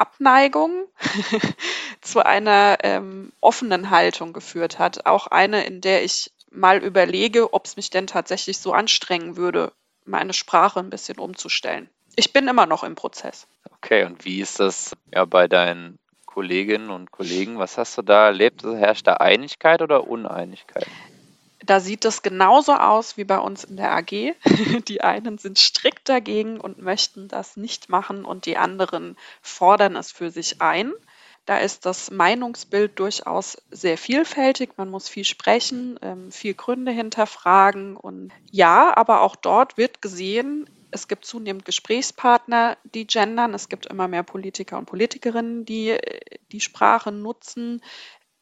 Abneigung 0.00 0.86
zu 2.00 2.24
einer 2.24 2.78
ähm, 2.82 3.32
offenen 3.40 3.90
Haltung 3.90 4.32
geführt 4.32 4.78
hat. 4.78 5.06
Auch 5.06 5.26
eine, 5.26 5.64
in 5.64 5.80
der 5.80 6.04
ich 6.04 6.30
mal 6.50 6.82
überlege, 6.82 7.52
ob 7.52 7.66
es 7.66 7.76
mich 7.76 7.90
denn 7.90 8.06
tatsächlich 8.06 8.58
so 8.58 8.72
anstrengen 8.72 9.36
würde, 9.36 9.72
meine 10.04 10.32
Sprache 10.32 10.80
ein 10.80 10.90
bisschen 10.90 11.18
umzustellen. 11.18 11.88
Ich 12.16 12.32
bin 12.32 12.48
immer 12.48 12.66
noch 12.66 12.84
im 12.84 12.94
Prozess. 12.94 13.46
Okay, 13.76 14.04
und 14.04 14.24
wie 14.24 14.40
ist 14.40 14.58
das 14.58 14.96
ja 15.14 15.24
bei 15.24 15.46
deinen 15.46 15.98
Kolleginnen 16.26 16.90
und 16.90 17.10
Kollegen? 17.10 17.58
Was 17.58 17.78
hast 17.78 17.98
du 17.98 18.02
da 18.02 18.26
erlebt? 18.26 18.62
Herrscht 18.62 19.06
da 19.06 19.14
Einigkeit 19.14 19.82
oder 19.82 20.08
Uneinigkeit? 20.08 20.86
Da 21.68 21.80
sieht 21.80 22.06
es 22.06 22.22
genauso 22.22 22.72
aus 22.72 23.18
wie 23.18 23.24
bei 23.24 23.38
uns 23.38 23.62
in 23.62 23.76
der 23.76 23.92
AG. 23.92 24.10
Die 24.88 25.02
einen 25.02 25.36
sind 25.36 25.58
strikt 25.58 26.08
dagegen 26.08 26.58
und 26.58 26.80
möchten 26.80 27.28
das 27.28 27.58
nicht 27.58 27.90
machen 27.90 28.24
und 28.24 28.46
die 28.46 28.56
anderen 28.56 29.18
fordern 29.42 29.94
es 29.94 30.10
für 30.10 30.30
sich 30.30 30.62
ein. 30.62 30.94
Da 31.44 31.58
ist 31.58 31.84
das 31.84 32.10
Meinungsbild 32.10 32.98
durchaus 32.98 33.58
sehr 33.70 33.98
vielfältig. 33.98 34.78
Man 34.78 34.88
muss 34.88 35.10
viel 35.10 35.26
sprechen, 35.26 35.98
ähm, 36.00 36.32
viel 36.32 36.54
Gründe 36.54 36.90
hinterfragen. 36.90 37.98
Und 37.98 38.32
ja, 38.50 38.96
aber 38.96 39.20
auch 39.20 39.36
dort 39.36 39.76
wird 39.76 40.00
gesehen, 40.00 40.70
es 40.90 41.06
gibt 41.06 41.26
zunehmend 41.26 41.64
Gesprächspartner, 41.66 42.78
die 42.82 43.06
gendern. 43.06 43.52
Es 43.52 43.68
gibt 43.68 43.86
immer 43.86 44.08
mehr 44.08 44.22
Politiker 44.22 44.78
und 44.78 44.86
Politikerinnen, 44.86 45.66
die 45.66 45.90
äh, 45.90 46.20
die 46.50 46.60
Sprache 46.60 47.12
nutzen. 47.12 47.82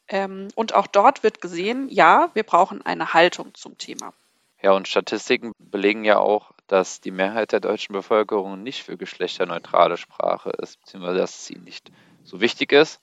Ähm, 0.09 0.47
und 0.55 0.73
auch 0.73 0.87
dort 0.87 1.23
wird 1.23 1.41
gesehen, 1.41 1.89
ja, 1.89 2.29
wir 2.33 2.43
brauchen 2.43 2.85
eine 2.85 3.13
Haltung 3.13 3.53
zum 3.53 3.77
Thema. 3.77 4.13
Ja, 4.61 4.71
und 4.71 4.87
Statistiken 4.87 5.51
belegen 5.59 6.03
ja 6.03 6.17
auch, 6.17 6.51
dass 6.67 7.01
die 7.01 7.11
Mehrheit 7.11 7.51
der 7.51 7.59
deutschen 7.59 7.93
Bevölkerung 7.93 8.63
nicht 8.63 8.83
für 8.83 8.97
geschlechterneutrale 8.97 9.97
Sprache 9.97 10.49
ist, 10.49 10.79
beziehungsweise 10.81 11.19
dass 11.19 11.45
sie 11.45 11.57
nicht 11.57 11.91
so 12.23 12.41
wichtig 12.41 12.71
ist 12.71 13.01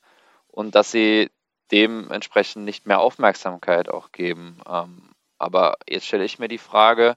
und 0.48 0.74
dass 0.74 0.90
sie 0.90 1.30
dementsprechend 1.70 2.64
nicht 2.64 2.86
mehr 2.86 3.00
Aufmerksamkeit 3.00 3.88
auch 3.88 4.12
geben. 4.12 4.60
Ähm, 4.68 5.10
aber 5.38 5.76
jetzt 5.88 6.06
stelle 6.06 6.24
ich 6.24 6.38
mir 6.38 6.48
die 6.48 6.58
Frage, 6.58 7.16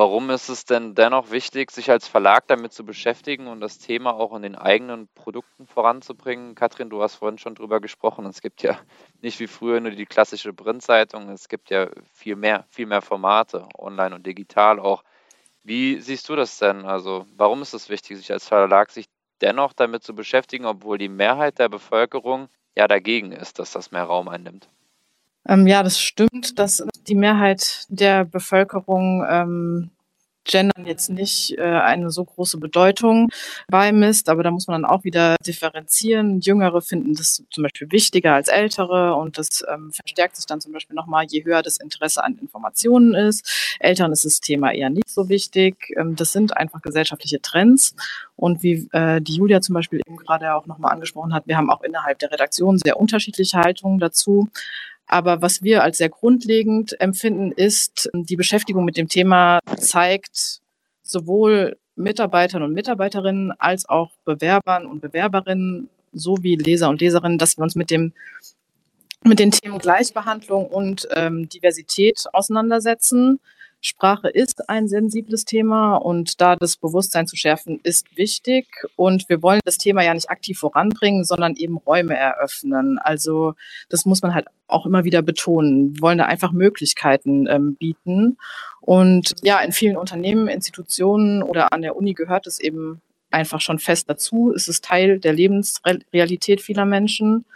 Warum 0.00 0.30
ist 0.30 0.48
es 0.48 0.64
denn 0.64 0.94
dennoch 0.94 1.30
wichtig, 1.30 1.70
sich 1.70 1.90
als 1.90 2.08
Verlag 2.08 2.46
damit 2.46 2.72
zu 2.72 2.86
beschäftigen 2.86 3.48
und 3.48 3.60
das 3.60 3.76
Thema 3.76 4.14
auch 4.14 4.34
in 4.34 4.40
den 4.40 4.56
eigenen 4.56 5.08
Produkten 5.08 5.66
voranzubringen? 5.66 6.54
Katrin, 6.54 6.88
du 6.88 7.02
hast 7.02 7.16
vorhin 7.16 7.36
schon 7.36 7.54
drüber 7.54 7.80
gesprochen. 7.80 8.24
Es 8.24 8.40
gibt 8.40 8.62
ja 8.62 8.78
nicht 9.20 9.38
wie 9.40 9.46
früher 9.46 9.78
nur 9.78 9.90
die 9.90 10.06
klassische 10.06 10.54
Printzeitung. 10.54 11.28
Es 11.28 11.50
gibt 11.50 11.68
ja 11.68 11.90
viel 12.14 12.34
mehr, 12.34 12.64
viel 12.70 12.86
mehr 12.86 13.02
Formate, 13.02 13.68
online 13.76 14.14
und 14.14 14.26
digital 14.26 14.80
auch. 14.80 15.04
Wie 15.64 16.00
siehst 16.00 16.30
du 16.30 16.34
das 16.34 16.56
denn? 16.56 16.86
Also, 16.86 17.26
warum 17.36 17.60
ist 17.60 17.74
es 17.74 17.90
wichtig, 17.90 18.16
sich 18.16 18.32
als 18.32 18.48
Verlag 18.48 18.90
sich 18.90 19.04
dennoch 19.42 19.74
damit 19.74 20.02
zu 20.02 20.14
beschäftigen, 20.14 20.64
obwohl 20.64 20.96
die 20.96 21.10
Mehrheit 21.10 21.58
der 21.58 21.68
Bevölkerung 21.68 22.48
ja 22.74 22.88
dagegen 22.88 23.32
ist, 23.32 23.58
dass 23.58 23.72
das 23.72 23.90
mehr 23.90 24.04
Raum 24.04 24.28
einnimmt? 24.28 24.66
Ähm, 25.48 25.66
ja, 25.66 25.82
das 25.82 26.00
stimmt, 26.00 26.58
dass 26.58 26.84
die 27.08 27.14
Mehrheit 27.14 27.86
der 27.88 28.24
Bevölkerung 28.24 29.24
ähm, 29.28 29.90
Gendern 30.44 30.86
jetzt 30.86 31.10
nicht 31.10 31.56
äh, 31.58 31.62
eine 31.62 32.10
so 32.10 32.24
große 32.24 32.58
Bedeutung 32.58 33.28
beimisst, 33.68 34.28
aber 34.28 34.42
da 34.42 34.50
muss 34.50 34.66
man 34.66 34.82
dann 34.82 34.90
auch 34.90 35.04
wieder 35.04 35.36
differenzieren. 35.46 36.40
Jüngere 36.40 36.80
finden 36.80 37.14
das 37.14 37.44
zum 37.50 37.62
Beispiel 37.62 37.90
wichtiger 37.92 38.34
als 38.34 38.48
Ältere 38.48 39.14
und 39.14 39.38
das 39.38 39.62
ähm, 39.72 39.92
verstärkt 39.92 40.36
sich 40.36 40.46
dann 40.46 40.60
zum 40.60 40.72
Beispiel 40.72 40.96
nochmal, 40.96 41.26
je 41.28 41.44
höher 41.44 41.62
das 41.62 41.76
Interesse 41.76 42.24
an 42.24 42.38
Informationen 42.38 43.14
ist. 43.14 43.76
Eltern 43.80 44.12
ist 44.12 44.24
das 44.24 44.40
Thema 44.40 44.72
eher 44.72 44.90
nicht 44.90 45.10
so 45.10 45.28
wichtig. 45.28 45.94
Ähm, 45.96 46.16
das 46.16 46.32
sind 46.32 46.56
einfach 46.56 46.80
gesellschaftliche 46.82 47.40
Trends 47.40 47.94
und 48.36 48.62
wie 48.62 48.88
äh, 48.92 49.20
die 49.20 49.34
Julia 49.34 49.60
zum 49.60 49.74
Beispiel 49.74 50.00
eben 50.06 50.16
gerade 50.16 50.54
auch 50.54 50.66
nochmal 50.66 50.92
angesprochen 50.92 51.34
hat, 51.34 51.46
wir 51.46 51.56
haben 51.56 51.70
auch 51.70 51.82
innerhalb 51.82 52.18
der 52.18 52.32
Redaktion 52.32 52.78
sehr 52.78 52.98
unterschiedliche 52.98 53.58
Haltungen 53.58 53.98
dazu. 53.98 54.48
Aber 55.12 55.42
was 55.42 55.60
wir 55.64 55.82
als 55.82 55.98
sehr 55.98 56.08
grundlegend 56.08 57.00
empfinden, 57.00 57.50
ist, 57.50 58.08
die 58.14 58.36
Beschäftigung 58.36 58.84
mit 58.84 58.96
dem 58.96 59.08
Thema 59.08 59.58
zeigt 59.76 60.60
sowohl 61.02 61.78
Mitarbeitern 61.96 62.62
und 62.62 62.72
Mitarbeiterinnen 62.72 63.50
als 63.58 63.88
auch 63.88 64.12
Bewerbern 64.24 64.86
und 64.86 65.00
Bewerberinnen 65.00 65.90
sowie 66.12 66.54
Leser 66.54 66.88
und 66.88 67.00
Leserinnen, 67.00 67.38
dass 67.38 67.58
wir 67.58 67.64
uns 67.64 67.74
mit 67.74 67.90
dem 67.90 68.12
mit 69.24 69.40
den 69.40 69.50
Themen 69.50 69.80
Gleichbehandlung 69.80 70.66
und 70.66 71.08
ähm, 71.10 71.48
Diversität 71.48 72.22
auseinandersetzen. 72.32 73.40
Sprache 73.80 74.28
ist 74.28 74.68
ein 74.68 74.88
sensibles 74.88 75.44
Thema 75.44 75.96
und 75.96 76.40
da 76.40 76.54
das 76.54 76.76
Bewusstsein 76.76 77.26
zu 77.26 77.36
schärfen 77.36 77.80
ist 77.82 78.14
wichtig. 78.16 78.66
Und 78.96 79.28
wir 79.28 79.42
wollen 79.42 79.60
das 79.64 79.78
Thema 79.78 80.02
ja 80.02 80.12
nicht 80.12 80.30
aktiv 80.30 80.58
voranbringen, 80.58 81.24
sondern 81.24 81.56
eben 81.56 81.78
Räume 81.78 82.14
eröffnen. 82.14 82.98
Also 82.98 83.54
das 83.88 84.04
muss 84.04 84.20
man 84.20 84.34
halt 84.34 84.46
auch 84.66 84.84
immer 84.84 85.04
wieder 85.04 85.22
betonen. 85.22 85.94
Wir 85.94 86.02
wollen 86.02 86.18
da 86.18 86.26
einfach 86.26 86.52
Möglichkeiten 86.52 87.46
ähm, 87.46 87.76
bieten. 87.76 88.36
Und 88.80 89.34
ja, 89.42 89.60
in 89.60 89.72
vielen 89.72 89.96
Unternehmen, 89.96 90.48
Institutionen 90.48 91.42
oder 91.42 91.72
an 91.72 91.82
der 91.82 91.96
Uni 91.96 92.12
gehört 92.12 92.46
es 92.46 92.60
eben 92.60 93.00
einfach 93.30 93.60
schon 93.60 93.78
fest 93.78 94.10
dazu. 94.10 94.52
Es 94.54 94.68
ist 94.68 94.84
Teil 94.84 95.20
der 95.20 95.32
Lebensrealität 95.32 96.60
vieler 96.60 96.84
Menschen. 96.84 97.46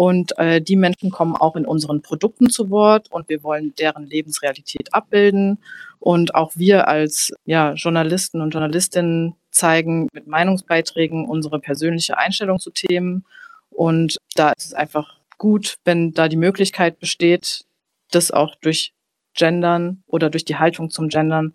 Und 0.00 0.38
äh, 0.38 0.62
die 0.62 0.76
Menschen 0.76 1.10
kommen 1.10 1.36
auch 1.36 1.56
in 1.56 1.66
unseren 1.66 2.00
Produkten 2.00 2.48
zu 2.48 2.70
Wort 2.70 3.12
und 3.12 3.28
wir 3.28 3.42
wollen 3.42 3.74
deren 3.74 4.06
Lebensrealität 4.06 4.94
abbilden. 4.94 5.58
Und 5.98 6.34
auch 6.34 6.52
wir 6.56 6.88
als 6.88 7.34
ja, 7.44 7.74
Journalisten 7.74 8.40
und 8.40 8.52
Journalistinnen 8.52 9.34
zeigen 9.50 10.08
mit 10.14 10.26
Meinungsbeiträgen 10.26 11.28
unsere 11.28 11.60
persönliche 11.60 12.16
Einstellung 12.16 12.58
zu 12.58 12.70
Themen. 12.70 13.26
Und 13.68 14.16
da 14.36 14.52
ist 14.52 14.64
es 14.64 14.72
einfach 14.72 15.18
gut, 15.36 15.76
wenn 15.84 16.14
da 16.14 16.28
die 16.28 16.36
Möglichkeit 16.36 16.98
besteht, 16.98 17.66
das 18.10 18.30
auch 18.30 18.54
durch 18.54 18.94
Gendern 19.34 20.02
oder 20.06 20.30
durch 20.30 20.46
die 20.46 20.56
Haltung 20.56 20.88
zum 20.88 21.10
Gendern 21.10 21.54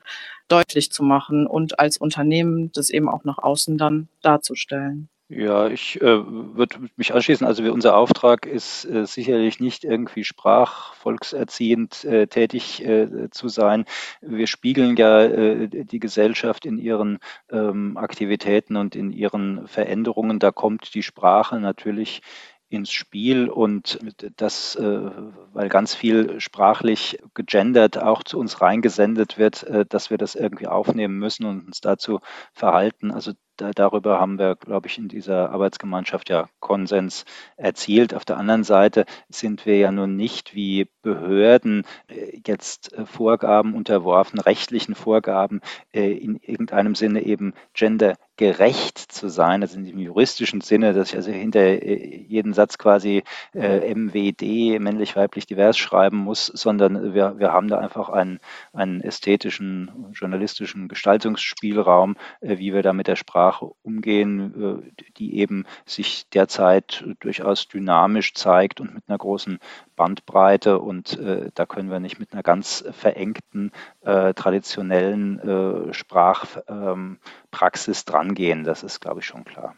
deutlich 0.49 0.91
zu 0.91 1.01
machen 1.01 1.47
und 1.47 1.79
als 1.79 1.97
Unternehmen 1.97 2.71
das 2.73 2.91
eben 2.91 3.09
auch 3.09 3.23
nach 3.23 3.39
außen 3.39 3.79
dann 3.79 4.07
darzustellen. 4.21 5.09
Ja, 5.27 5.67
ich 5.69 5.99
äh, 6.01 6.05
würde 6.23 6.77
mich 6.97 7.11
anschließen. 7.13 7.47
Also 7.47 7.63
wir, 7.63 7.73
unser 7.73 7.97
Auftrag 7.97 8.45
ist 8.45 8.85
äh, 8.85 9.07
sicherlich 9.07 9.59
nicht 9.59 9.83
irgendwie 9.83 10.23
sprachvolkserziehend 10.23 12.03
äh, 12.05 12.27
tätig 12.27 12.85
äh, 12.85 13.29
zu 13.31 13.47
sein. 13.47 13.85
Wir 14.21 14.45
spiegeln 14.45 14.95
ja 14.97 15.23
äh, 15.23 15.67
die 15.67 15.99
Gesellschaft 15.99 16.67
in 16.67 16.77
ihren 16.77 17.17
ähm, 17.49 17.97
Aktivitäten 17.97 18.75
und 18.75 18.95
in 18.95 19.11
ihren 19.11 19.67
Veränderungen. 19.67 20.37
Da 20.37 20.51
kommt 20.51 20.93
die 20.93 21.01
Sprache 21.03 21.59
natürlich 21.59 22.21
ins 22.69 22.91
Spiel 22.91 23.49
und 23.49 23.99
das, 24.37 24.75
äh, 24.75 25.11
weil 25.53 25.69
ganz 25.69 25.95
viel 25.95 26.39
sprachlich 26.39 27.19
gegendert 27.33 27.97
auch 27.97 28.23
zu 28.23 28.37
uns 28.39 28.61
reingesendet 28.61 29.37
wird, 29.39 29.63
äh, 29.63 29.85
dass 29.87 30.09
wir 30.11 30.17
das 30.17 30.35
irgendwie 30.35 30.67
aufnehmen 30.67 31.17
müssen 31.17 31.45
und 31.45 31.65
uns 31.65 31.81
dazu 31.81 32.19
verhalten. 32.53 33.11
Also 33.11 33.33
da, 33.57 33.71
darüber 33.71 34.19
haben 34.19 34.39
wir, 34.39 34.55
glaube 34.55 34.87
ich, 34.87 34.97
in 34.97 35.07
dieser 35.07 35.51
Arbeitsgemeinschaft 35.51 36.29
ja 36.29 36.47
Konsens 36.59 37.25
erzielt. 37.57 38.13
Auf 38.13 38.25
der 38.25 38.37
anderen 38.37 38.63
Seite 38.63 39.05
sind 39.29 39.65
wir 39.65 39.77
ja 39.77 39.91
nun 39.91 40.15
nicht 40.15 40.55
wie 40.55 40.87
Behörden 41.01 41.83
äh, 42.07 42.41
jetzt 42.45 42.93
äh, 42.93 43.05
Vorgaben 43.05 43.75
unterworfen, 43.75 44.39
rechtlichen 44.39 44.95
Vorgaben 44.95 45.61
äh, 45.93 46.11
in 46.11 46.37
irgendeinem 46.37 46.95
Sinne 46.95 47.21
eben 47.21 47.53
gendergerecht 47.73 48.97
zu 48.97 49.29
sein, 49.29 49.61
also 49.61 49.79
dem 49.79 49.99
juristischen 49.99 50.61
Sinne, 50.61 50.93
dass 50.93 51.11
ich 51.11 51.15
also 51.15 51.31
hinter 51.31 51.83
jeden 51.83 52.53
Satz 52.53 52.77
quasi 52.77 53.23
MWD, 53.53 54.79
männlich, 54.79 55.15
weiblich, 55.15 55.45
divers 55.45 55.77
schreiben 55.77 56.17
muss, 56.17 56.47
sondern 56.47 57.13
wir, 57.13 57.37
wir 57.37 57.53
haben 57.53 57.67
da 57.67 57.77
einfach 57.77 58.09
einen, 58.09 58.39
einen 58.73 59.01
ästhetischen, 59.01 60.11
journalistischen 60.13 60.87
Gestaltungsspielraum, 60.87 62.15
wie 62.41 62.73
wir 62.73 62.81
da 62.81 62.93
mit 62.93 63.07
der 63.07 63.15
Sprache 63.15 63.44
Sprache 63.45 63.69
umgehen, 63.83 64.81
äh, 64.81 65.03
die 65.17 65.37
eben 65.37 65.65
sich 65.85 66.27
derzeit 66.29 67.05
durchaus 67.19 67.67
dynamisch 67.67 68.33
zeigt 68.33 68.81
und 68.81 68.95
mit 68.95 69.03
einer 69.07 69.19
großen 69.19 69.59
Bandbreite. 69.95 70.79
Und 70.79 71.19
äh, 71.19 71.51
da 71.53 71.67
können 71.67 71.91
wir 71.91 71.99
nicht 71.99 72.19
mit 72.19 72.33
einer 72.33 72.43
ganz 72.43 72.83
verengten, 72.91 73.71
äh, 74.01 74.33
traditionellen 74.33 75.93
Sprachpraxis 75.93 77.99
ähm, 77.99 78.05
drangehen. 78.05 78.63
Das 78.63 78.83
ist, 78.83 79.01
glaube 79.01 79.19
ich, 79.19 79.25
schon 79.25 79.43
klar. 79.43 79.75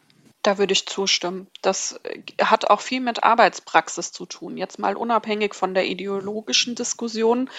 Da 0.48 0.58
würde 0.58 0.72
ich 0.72 0.86
zustimmen. 0.86 1.48
Das 1.62 2.00
äh, 2.04 2.22
hat 2.42 2.70
auch 2.70 2.80
viel 2.80 3.02
mit 3.02 3.22
Arbeitspraxis 3.22 4.14
zu 4.14 4.26
tun. 4.26 4.56
Jetzt 4.56 4.80
mal 4.80 4.96
unabhängig 4.96 5.54
von 5.54 5.74
der 5.74 5.86
ideologischen 5.88 6.74
Diskussion. 6.74 7.50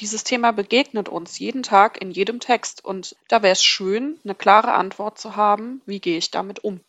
Dieses 0.00 0.24
Thema 0.24 0.50
begegnet 0.50 1.08
uns 1.08 1.38
jeden 1.38 1.62
Tag 1.62 2.02
in 2.02 2.10
jedem 2.10 2.40
Text 2.40 2.84
und 2.84 3.14
da 3.28 3.44
wäre 3.44 3.52
es 3.52 3.62
schön, 3.62 4.18
eine 4.24 4.34
klare 4.34 4.72
Antwort 4.72 5.20
zu 5.20 5.36
haben, 5.36 5.82
wie 5.86 6.00
gehe 6.00 6.18
ich 6.18 6.32
damit 6.32 6.64
um. 6.64 6.80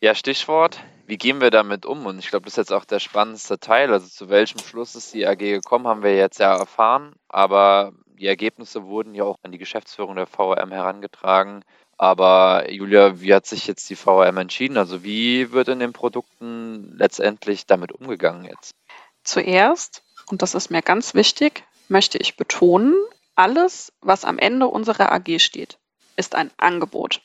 Ja, 0.00 0.14
Stichwort, 0.14 0.78
wie 1.08 1.18
gehen 1.18 1.40
wir 1.40 1.50
damit 1.50 1.84
um? 1.84 2.06
Und 2.06 2.20
ich 2.20 2.28
glaube, 2.28 2.44
das 2.44 2.52
ist 2.52 2.58
jetzt 2.58 2.72
auch 2.72 2.84
der 2.84 3.00
spannendste 3.00 3.58
Teil. 3.58 3.92
Also 3.92 4.06
zu 4.06 4.28
welchem 4.28 4.60
Schluss 4.60 4.94
ist 4.94 5.12
die 5.12 5.26
AG 5.26 5.38
gekommen, 5.38 5.88
haben 5.88 6.04
wir 6.04 6.14
jetzt 6.14 6.38
ja 6.38 6.56
erfahren. 6.56 7.16
Aber 7.28 7.92
die 8.06 8.28
Ergebnisse 8.28 8.84
wurden 8.84 9.16
ja 9.16 9.24
auch 9.24 9.36
an 9.42 9.50
die 9.50 9.58
Geschäftsführung 9.58 10.14
der 10.14 10.28
VRM 10.28 10.70
herangetragen. 10.70 11.64
Aber 12.00 12.72
Julia, 12.72 13.20
wie 13.20 13.34
hat 13.34 13.44
sich 13.44 13.66
jetzt 13.66 13.90
die 13.90 13.94
VRM 13.94 14.38
entschieden? 14.38 14.78
Also 14.78 15.04
wie 15.04 15.52
wird 15.52 15.68
in 15.68 15.80
den 15.80 15.92
Produkten 15.92 16.96
letztendlich 16.96 17.66
damit 17.66 17.92
umgegangen 17.92 18.46
jetzt? 18.46 18.74
Zuerst, 19.22 20.02
und 20.30 20.40
das 20.40 20.54
ist 20.54 20.70
mir 20.70 20.80
ganz 20.80 21.12
wichtig, 21.12 21.62
möchte 21.88 22.16
ich 22.16 22.38
betonen, 22.38 22.96
alles, 23.34 23.92
was 24.00 24.24
am 24.24 24.38
Ende 24.38 24.66
unserer 24.66 25.12
AG 25.12 25.40
steht, 25.40 25.76
ist 26.16 26.36
ein 26.36 26.50
Angebot. 26.56 27.20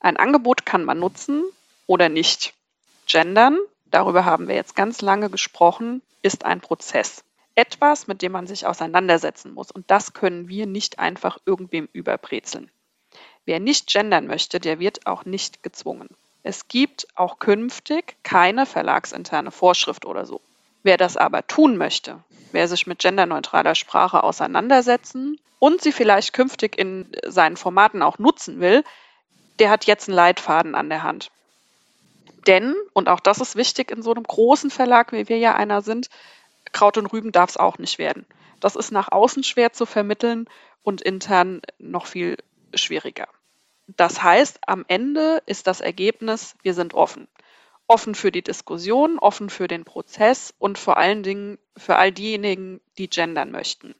Ein 0.00 0.16
Angebot 0.16 0.64
kann 0.64 0.82
man 0.82 0.98
nutzen 0.98 1.44
oder 1.86 2.08
nicht. 2.08 2.54
Gendern, 3.06 3.58
darüber 3.84 4.24
haben 4.24 4.48
wir 4.48 4.54
jetzt 4.54 4.74
ganz 4.74 5.02
lange 5.02 5.28
gesprochen, 5.28 6.00
ist 6.22 6.46
ein 6.46 6.62
Prozess. 6.62 7.24
Etwas, 7.54 8.06
mit 8.06 8.22
dem 8.22 8.32
man 8.32 8.46
sich 8.46 8.66
auseinandersetzen 8.66 9.52
muss. 9.52 9.70
Und 9.70 9.90
das 9.90 10.14
können 10.14 10.48
wir 10.48 10.64
nicht 10.64 10.98
einfach 10.98 11.36
irgendwem 11.44 11.90
überbrezeln. 11.92 12.70
Wer 13.46 13.60
nicht 13.60 13.86
gendern 13.86 14.26
möchte, 14.26 14.60
der 14.60 14.80
wird 14.80 15.06
auch 15.06 15.24
nicht 15.24 15.62
gezwungen. 15.62 16.08
Es 16.42 16.68
gibt 16.68 17.06
auch 17.14 17.38
künftig 17.38 18.16
keine 18.22 18.66
verlagsinterne 18.66 19.50
Vorschrift 19.50 20.04
oder 20.04 20.26
so. 20.26 20.40
Wer 20.82 20.96
das 20.96 21.16
aber 21.16 21.46
tun 21.46 21.76
möchte, 21.76 22.18
wer 22.52 22.68
sich 22.68 22.86
mit 22.86 22.98
genderneutraler 22.98 23.74
Sprache 23.74 24.22
auseinandersetzen 24.22 25.40
und 25.58 25.80
sie 25.80 25.92
vielleicht 25.92 26.32
künftig 26.32 26.78
in 26.78 27.10
seinen 27.24 27.56
Formaten 27.56 28.02
auch 28.02 28.18
nutzen 28.18 28.60
will, 28.60 28.84
der 29.58 29.70
hat 29.70 29.86
jetzt 29.86 30.08
einen 30.08 30.16
Leitfaden 30.16 30.74
an 30.74 30.88
der 30.88 31.02
Hand. 31.02 31.30
Denn, 32.46 32.74
und 32.92 33.08
auch 33.08 33.20
das 33.20 33.40
ist 33.40 33.56
wichtig 33.56 33.90
in 33.90 34.02
so 34.02 34.12
einem 34.12 34.22
großen 34.24 34.70
Verlag, 34.70 35.12
wie 35.12 35.28
wir 35.28 35.38
ja 35.38 35.54
einer 35.54 35.82
sind, 35.82 36.08
Kraut 36.72 36.98
und 36.98 37.06
Rüben 37.06 37.32
darf 37.32 37.50
es 37.50 37.56
auch 37.56 37.78
nicht 37.78 37.98
werden. 37.98 38.26
Das 38.60 38.76
ist 38.76 38.92
nach 38.92 39.10
außen 39.10 39.42
schwer 39.44 39.72
zu 39.72 39.86
vermitteln 39.86 40.48
und 40.82 41.02
intern 41.02 41.62
noch 41.78 42.06
viel 42.06 42.36
schwieriger. 42.74 43.28
Das 43.86 44.22
heißt, 44.22 44.58
am 44.66 44.84
Ende 44.88 45.42
ist 45.46 45.66
das 45.66 45.80
Ergebnis, 45.80 46.56
wir 46.62 46.74
sind 46.74 46.94
offen 46.94 47.28
offen 47.88 48.14
für 48.14 48.32
die 48.32 48.42
Diskussion, 48.42 49.18
offen 49.18 49.50
für 49.50 49.68
den 49.68 49.84
Prozess 49.84 50.54
und 50.58 50.78
vor 50.78 50.96
allen 50.96 51.22
Dingen 51.22 51.58
für 51.76 51.96
all 51.96 52.12
diejenigen, 52.12 52.80
die 52.98 53.08
gendern 53.08 53.50
möchten. 53.50 53.94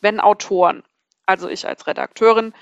Wenn 0.00 0.20
Autoren, 0.20 0.82
also 1.26 1.48
ich 1.48 1.66
als 1.66 1.86
Redakteurin, 1.86 2.52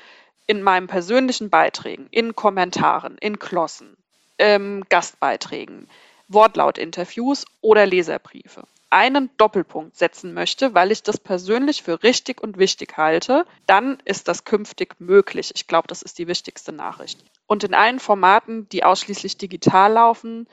in 0.46 0.62
meinen 0.62 0.86
persönlichen 0.86 1.50
Beiträgen, 1.50 2.08
in 2.10 2.34
Kommentaren, 2.34 3.16
in 3.18 3.38
Klossen, 3.38 3.96
ähm, 4.38 4.84
Gastbeiträgen, 4.88 5.88
Wortlautinterviews 6.28 7.44
oder 7.60 7.86
Leserbriefe 7.86 8.64
einen 8.92 9.30
Doppelpunkt 9.38 9.96
setzen 9.96 10.34
möchte, 10.34 10.74
weil 10.74 10.92
ich 10.92 11.02
das 11.02 11.18
persönlich 11.18 11.82
für 11.82 12.02
richtig 12.02 12.42
und 12.42 12.58
wichtig 12.58 12.96
halte, 12.98 13.46
dann 13.66 13.98
ist 14.04 14.28
das 14.28 14.44
künftig 14.44 14.96
möglich. 15.00 15.50
Ich 15.54 15.66
glaube, 15.66 15.88
das 15.88 16.02
ist 16.02 16.18
die 16.18 16.28
wichtigste 16.28 16.72
Nachricht. 16.72 17.24
Und 17.46 17.64
in 17.64 17.74
allen 17.74 18.00
Formaten, 18.00 18.68
die 18.68 18.84
ausschließlich 18.84 19.38
digital 19.38 19.92
laufen, 19.92 20.46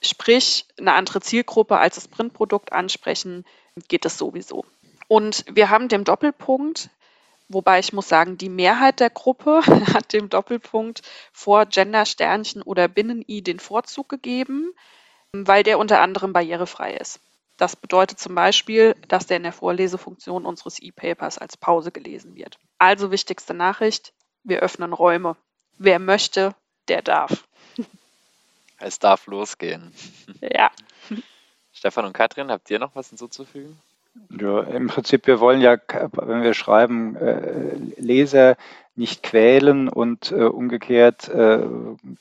sprich 0.00 0.66
eine 0.78 0.94
andere 0.94 1.20
Zielgruppe 1.20 1.78
als 1.78 1.96
das 1.96 2.06
Printprodukt 2.08 2.72
ansprechen, 2.72 3.44
geht 3.88 4.04
es 4.04 4.16
sowieso. 4.16 4.64
Und 5.08 5.44
wir 5.50 5.70
haben 5.70 5.88
dem 5.88 6.04
Doppelpunkt, 6.04 6.90
wobei 7.48 7.80
ich 7.80 7.92
muss 7.92 8.08
sagen, 8.08 8.38
die 8.38 8.48
Mehrheit 8.48 9.00
der 9.00 9.10
Gruppe 9.10 9.62
hat 9.94 10.12
dem 10.12 10.28
Doppelpunkt 10.28 11.02
vor 11.32 11.66
Gender 11.66 12.06
Sternchen 12.06 12.62
oder 12.62 12.86
Binnen-I 12.86 13.42
den 13.42 13.58
Vorzug 13.58 14.08
gegeben, 14.08 14.72
weil 15.32 15.64
der 15.64 15.80
unter 15.80 16.00
anderem 16.00 16.32
barrierefrei 16.32 16.94
ist. 16.94 17.20
Das 17.60 17.76
bedeutet 17.76 18.18
zum 18.18 18.34
Beispiel, 18.34 18.96
dass 19.08 19.26
der 19.26 19.36
in 19.36 19.42
der 19.42 19.52
Vorlesefunktion 19.52 20.46
unseres 20.46 20.78
E-Papers 20.78 21.36
als 21.36 21.58
Pause 21.58 21.92
gelesen 21.92 22.34
wird. 22.34 22.58
Also 22.78 23.10
wichtigste 23.10 23.52
Nachricht, 23.52 24.14
wir 24.44 24.60
öffnen 24.60 24.94
Räume. 24.94 25.36
Wer 25.76 25.98
möchte, 25.98 26.54
der 26.88 27.02
darf. 27.02 27.46
Es 28.78 28.98
darf 28.98 29.26
losgehen. 29.26 29.92
Ja. 30.40 30.70
Stefan 31.70 32.06
und 32.06 32.14
Katrin, 32.14 32.50
habt 32.50 32.70
ihr 32.70 32.78
noch 32.78 32.94
was 32.94 33.10
hinzuzufügen? 33.10 33.78
Ja, 34.30 34.62
im 34.62 34.86
Prinzip, 34.86 35.26
wir 35.26 35.38
wollen 35.38 35.60
ja, 35.60 35.76
wenn 36.12 36.42
wir 36.42 36.54
schreiben, 36.54 37.14
äh, 37.16 37.74
Leser 37.98 38.56
nicht 39.00 39.22
quälen 39.22 39.88
und 39.88 40.30
äh, 40.30 40.44
umgekehrt 40.44 41.28
äh, 41.28 41.66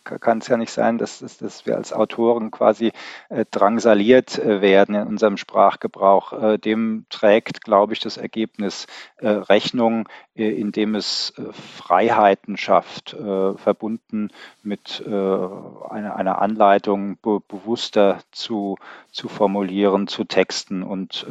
kann 0.05 0.37
es 0.37 0.47
ja 0.47 0.55
nicht 0.55 0.71
sein, 0.71 0.97
dass, 0.97 1.19
dass, 1.19 1.37
dass 1.37 1.65
wir 1.65 1.75
als 1.75 1.91
Autoren 1.91 2.51
quasi 2.51 2.93
äh, 3.27 3.43
drangsaliert 3.51 4.39
äh, 4.39 4.61
werden 4.61 4.95
in 4.95 5.05
unserem 5.05 5.35
Sprachgebrauch. 5.35 6.31
Äh, 6.31 6.57
dem 6.57 7.05
trägt, 7.09 7.65
glaube 7.65 7.93
ich, 7.93 7.99
das 7.99 8.15
Ergebnis 8.15 8.87
äh, 9.17 9.27
Rechnung, 9.27 10.07
indem 10.39 10.95
es 10.95 11.33
Freiheiten 11.51 12.57
schafft, 12.57 13.11
verbunden 13.11 14.29
mit 14.63 15.03
einer, 15.05 16.15
einer, 16.15 16.41
Anleitung 16.41 17.17
be 17.21 17.41
bewusster 17.47 18.19
zu, 18.31 18.77
zu 19.11 19.27
formulieren, 19.27 20.07
zu 20.07 20.23
texten. 20.23 20.83
Und 20.83 21.25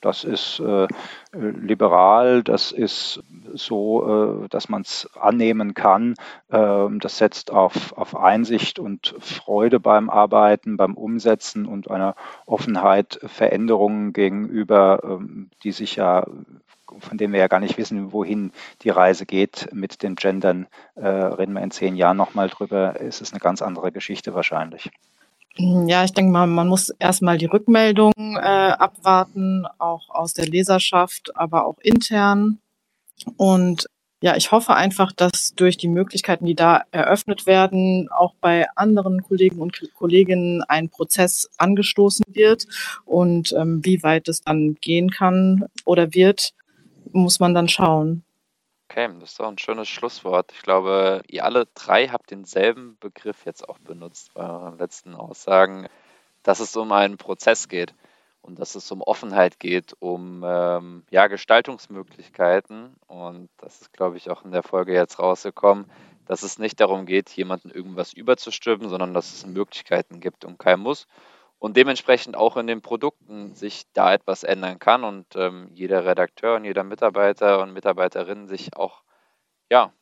das 0.00 0.24
ist 0.24 0.62
liberal, 1.32 2.42
das 2.42 2.72
ist 2.72 3.22
so, 3.54 4.46
dass 4.50 4.68
man 4.68 4.82
es 4.82 5.08
annehmen 5.18 5.74
kann. 5.74 6.14
Ähm, 6.50 7.00
das 7.00 7.18
setzt 7.18 7.50
auf, 7.50 7.96
auf 7.96 8.16
Einsicht 8.16 8.78
und 8.78 9.14
Freude 9.18 9.80
beim 9.80 10.10
Arbeiten, 10.10 10.76
beim 10.76 10.94
Umsetzen 10.94 11.66
und 11.66 11.90
einer 11.90 12.14
Offenheit 12.46 13.18
Veränderungen 13.24 14.12
gegenüber, 14.12 15.00
ähm, 15.02 15.50
die 15.64 15.72
sich 15.72 15.96
ja 15.96 16.26
von 17.00 17.18
denen 17.18 17.32
wir 17.32 17.40
ja 17.40 17.48
gar 17.48 17.60
nicht 17.60 17.78
wissen, 17.78 18.12
wohin 18.12 18.52
die 18.82 18.90
Reise 18.90 19.26
geht 19.26 19.68
mit 19.72 20.02
den 20.02 20.14
Gendern, 20.14 20.66
äh, 20.94 21.06
reden 21.06 21.54
wir 21.54 21.62
in 21.62 21.70
zehn 21.70 21.96
Jahren 21.96 22.16
nochmal 22.16 22.48
drüber, 22.48 23.00
ist 23.00 23.20
es 23.20 23.32
eine 23.32 23.40
ganz 23.40 23.62
andere 23.62 23.92
Geschichte 23.92 24.34
wahrscheinlich. 24.34 24.90
Ja, 25.56 26.02
ich 26.04 26.12
denke 26.12 26.32
mal, 26.32 26.46
man 26.46 26.68
muss 26.68 26.88
erstmal 26.98 27.36
die 27.36 27.46
Rückmeldung 27.46 28.12
äh, 28.16 28.38
abwarten, 28.40 29.66
auch 29.78 30.08
aus 30.08 30.32
der 30.32 30.46
Leserschaft, 30.46 31.36
aber 31.36 31.66
auch 31.66 31.78
intern. 31.80 32.58
Und 33.36 33.86
ja, 34.22 34.36
ich 34.36 34.52
hoffe 34.52 34.74
einfach, 34.74 35.12
dass 35.12 35.52
durch 35.56 35.76
die 35.76 35.88
Möglichkeiten, 35.88 36.46
die 36.46 36.54
da 36.54 36.84
eröffnet 36.92 37.46
werden, 37.46 38.08
auch 38.10 38.34
bei 38.40 38.66
anderen 38.76 39.22
Kollegen 39.24 39.60
und 39.60 39.78
Kolleginnen 39.94 40.62
ein 40.62 40.88
Prozess 40.88 41.50
angestoßen 41.58 42.24
wird. 42.28 42.66
Und 43.04 43.52
ähm, 43.52 43.84
wie 43.84 44.02
weit 44.04 44.28
es 44.28 44.40
dann 44.40 44.76
gehen 44.80 45.10
kann 45.10 45.66
oder 45.84 46.14
wird, 46.14 46.54
muss 47.12 47.40
man 47.40 47.54
dann 47.54 47.68
schauen. 47.68 48.24
Okay, 48.88 49.08
das 49.20 49.30
ist 49.30 49.40
doch 49.40 49.48
ein 49.48 49.58
schönes 49.58 49.88
Schlusswort. 49.88 50.52
Ich 50.52 50.62
glaube, 50.62 51.22
ihr 51.26 51.44
alle 51.44 51.66
drei 51.74 52.08
habt 52.08 52.30
denselben 52.30 52.98
Begriff 53.00 53.46
jetzt 53.46 53.66
auch 53.66 53.78
benutzt 53.78 54.34
bei 54.34 54.42
euren 54.42 54.76
letzten 54.76 55.14
Aussagen, 55.14 55.88
dass 56.42 56.60
es 56.60 56.76
um 56.76 56.92
einen 56.92 57.16
Prozess 57.16 57.68
geht 57.68 57.94
und 58.42 58.58
dass 58.58 58.74
es 58.74 58.90
um 58.90 59.00
Offenheit 59.00 59.58
geht, 59.60 59.96
um 60.00 60.44
ähm, 60.44 61.04
ja, 61.10 61.28
Gestaltungsmöglichkeiten. 61.28 62.94
Und 63.06 63.48
das 63.56 63.80
ist, 63.80 63.92
glaube 63.92 64.18
ich, 64.18 64.28
auch 64.28 64.44
in 64.44 64.52
der 64.52 64.62
Folge 64.62 64.92
jetzt 64.92 65.18
rausgekommen, 65.18 65.86
dass 66.26 66.42
es 66.42 66.58
nicht 66.58 66.80
darum 66.80 67.06
geht, 67.06 67.30
jemandem 67.30 67.70
irgendwas 67.70 68.12
überzustimmen, 68.12 68.88
sondern 68.88 69.14
dass 69.14 69.32
es 69.32 69.46
Möglichkeiten 69.46 70.20
gibt 70.20 70.44
und 70.44 70.58
kein 70.58 70.80
Muss. 70.80 71.06
Und 71.62 71.76
dementsprechend 71.76 72.36
auch 72.36 72.56
in 72.56 72.66
den 72.66 72.82
Produkten 72.82 73.54
sich 73.54 73.84
da 73.92 74.12
etwas 74.12 74.42
ändern 74.42 74.80
kann 74.80 75.04
und 75.04 75.26
ähm, 75.36 75.70
jeder 75.72 76.04
Redakteur 76.04 76.56
und 76.56 76.64
jeder 76.64 76.82
Mitarbeiter 76.82 77.60
und 77.60 77.72
Mitarbeiterin 77.72 78.48
sich 78.48 78.76
auch, 78.76 79.04
ja, 79.70 79.92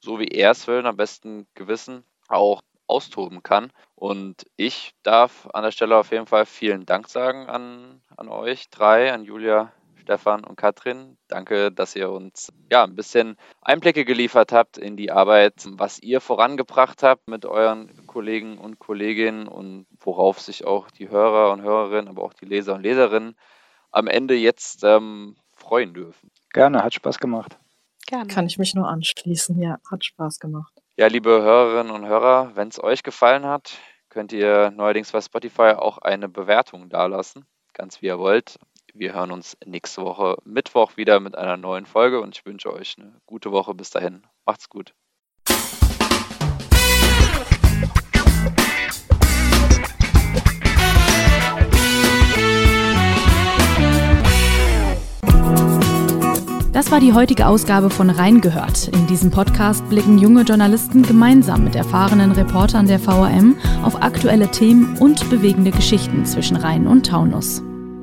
so 0.00 0.18
wie 0.18 0.26
er 0.26 0.50
es 0.50 0.66
will, 0.66 0.84
am 0.84 0.96
besten 0.96 1.46
Gewissen 1.54 2.02
auch 2.26 2.62
austoben 2.88 3.44
kann. 3.44 3.70
Und 3.94 4.44
ich 4.56 4.92
darf 5.04 5.46
an 5.52 5.62
der 5.62 5.70
Stelle 5.70 5.96
auf 5.96 6.10
jeden 6.10 6.26
Fall 6.26 6.46
vielen 6.46 6.84
Dank 6.84 7.08
sagen 7.08 7.46
an, 7.46 8.02
an 8.16 8.28
euch 8.28 8.68
drei, 8.70 9.12
an 9.12 9.22
Julia, 9.22 9.70
Stefan 10.04 10.44
und 10.44 10.56
Katrin. 10.56 11.16
Danke, 11.28 11.72
dass 11.72 11.96
ihr 11.96 12.10
uns 12.10 12.52
ja 12.70 12.84
ein 12.84 12.94
bisschen 12.94 13.36
Einblicke 13.62 14.04
geliefert 14.04 14.52
habt 14.52 14.76
in 14.76 14.96
die 14.96 15.10
Arbeit, 15.10 15.66
was 15.72 15.98
ihr 15.98 16.20
vorangebracht 16.20 17.02
habt 17.02 17.26
mit 17.26 17.46
euren 17.46 18.06
Kollegen 18.06 18.58
und 18.58 18.78
Kolleginnen 18.78 19.48
und 19.48 19.86
worauf 19.98 20.40
sich 20.40 20.66
auch 20.66 20.90
die 20.90 21.08
Hörer 21.08 21.52
und 21.52 21.62
Hörerinnen, 21.62 22.08
aber 22.08 22.22
auch 22.22 22.34
die 22.34 22.44
Leser 22.44 22.74
und 22.74 22.82
Leserinnen 22.82 23.34
am 23.90 24.06
Ende 24.06 24.34
jetzt 24.34 24.84
ähm, 24.84 25.36
freuen 25.56 25.94
dürfen. 25.94 26.30
Gerne, 26.52 26.84
hat 26.84 26.92
Spaß 26.92 27.18
gemacht. 27.18 27.58
Gerne. 28.06 28.26
Kann 28.26 28.46
ich 28.46 28.58
mich 28.58 28.74
nur 28.74 28.86
anschließen. 28.86 29.58
Ja, 29.58 29.78
hat 29.90 30.04
Spaß 30.04 30.38
gemacht. 30.38 30.72
Ja, 30.96 31.06
liebe 31.06 31.30
Hörerinnen 31.30 31.92
und 31.92 32.06
Hörer, 32.06 32.52
wenn 32.54 32.68
es 32.68 32.82
euch 32.82 33.02
gefallen 33.02 33.46
hat, 33.46 33.78
könnt 34.10 34.32
ihr 34.32 34.70
neuerdings 34.70 35.12
bei 35.12 35.22
Spotify 35.22 35.72
auch 35.76 35.98
eine 35.98 36.28
Bewertung 36.28 36.90
dalassen, 36.90 37.46
ganz 37.72 38.02
wie 38.02 38.06
ihr 38.06 38.18
wollt. 38.18 38.58
Wir 38.96 39.12
hören 39.12 39.32
uns 39.32 39.56
nächste 39.66 40.02
Woche 40.02 40.36
Mittwoch 40.44 40.96
wieder 40.96 41.18
mit 41.18 41.36
einer 41.36 41.56
neuen 41.56 41.84
Folge 41.84 42.20
und 42.20 42.36
ich 42.36 42.46
wünsche 42.46 42.72
euch 42.72 42.94
eine 42.96 43.12
gute 43.26 43.50
Woche 43.50 43.74
bis 43.74 43.90
dahin. 43.90 44.22
Macht's 44.46 44.68
gut. 44.68 44.94
Das 56.72 56.92
war 56.92 57.00
die 57.00 57.12
heutige 57.12 57.48
Ausgabe 57.48 57.90
von 57.90 58.10
Reingehört. 58.10 58.86
In 58.88 59.08
diesem 59.08 59.32
Podcast 59.32 59.88
blicken 59.88 60.18
junge 60.18 60.42
Journalisten 60.42 61.02
gemeinsam 61.02 61.64
mit 61.64 61.74
erfahrenen 61.74 62.30
Reportern 62.30 62.86
der 62.86 63.00
VRM 63.00 63.56
auf 63.82 64.00
aktuelle 64.00 64.48
Themen 64.52 64.96
und 64.98 65.28
bewegende 65.30 65.72
Geschichten 65.72 66.24
zwischen 66.26 66.56
Rhein 66.56 66.86
und 66.86 67.06
Taunus. 67.06 67.60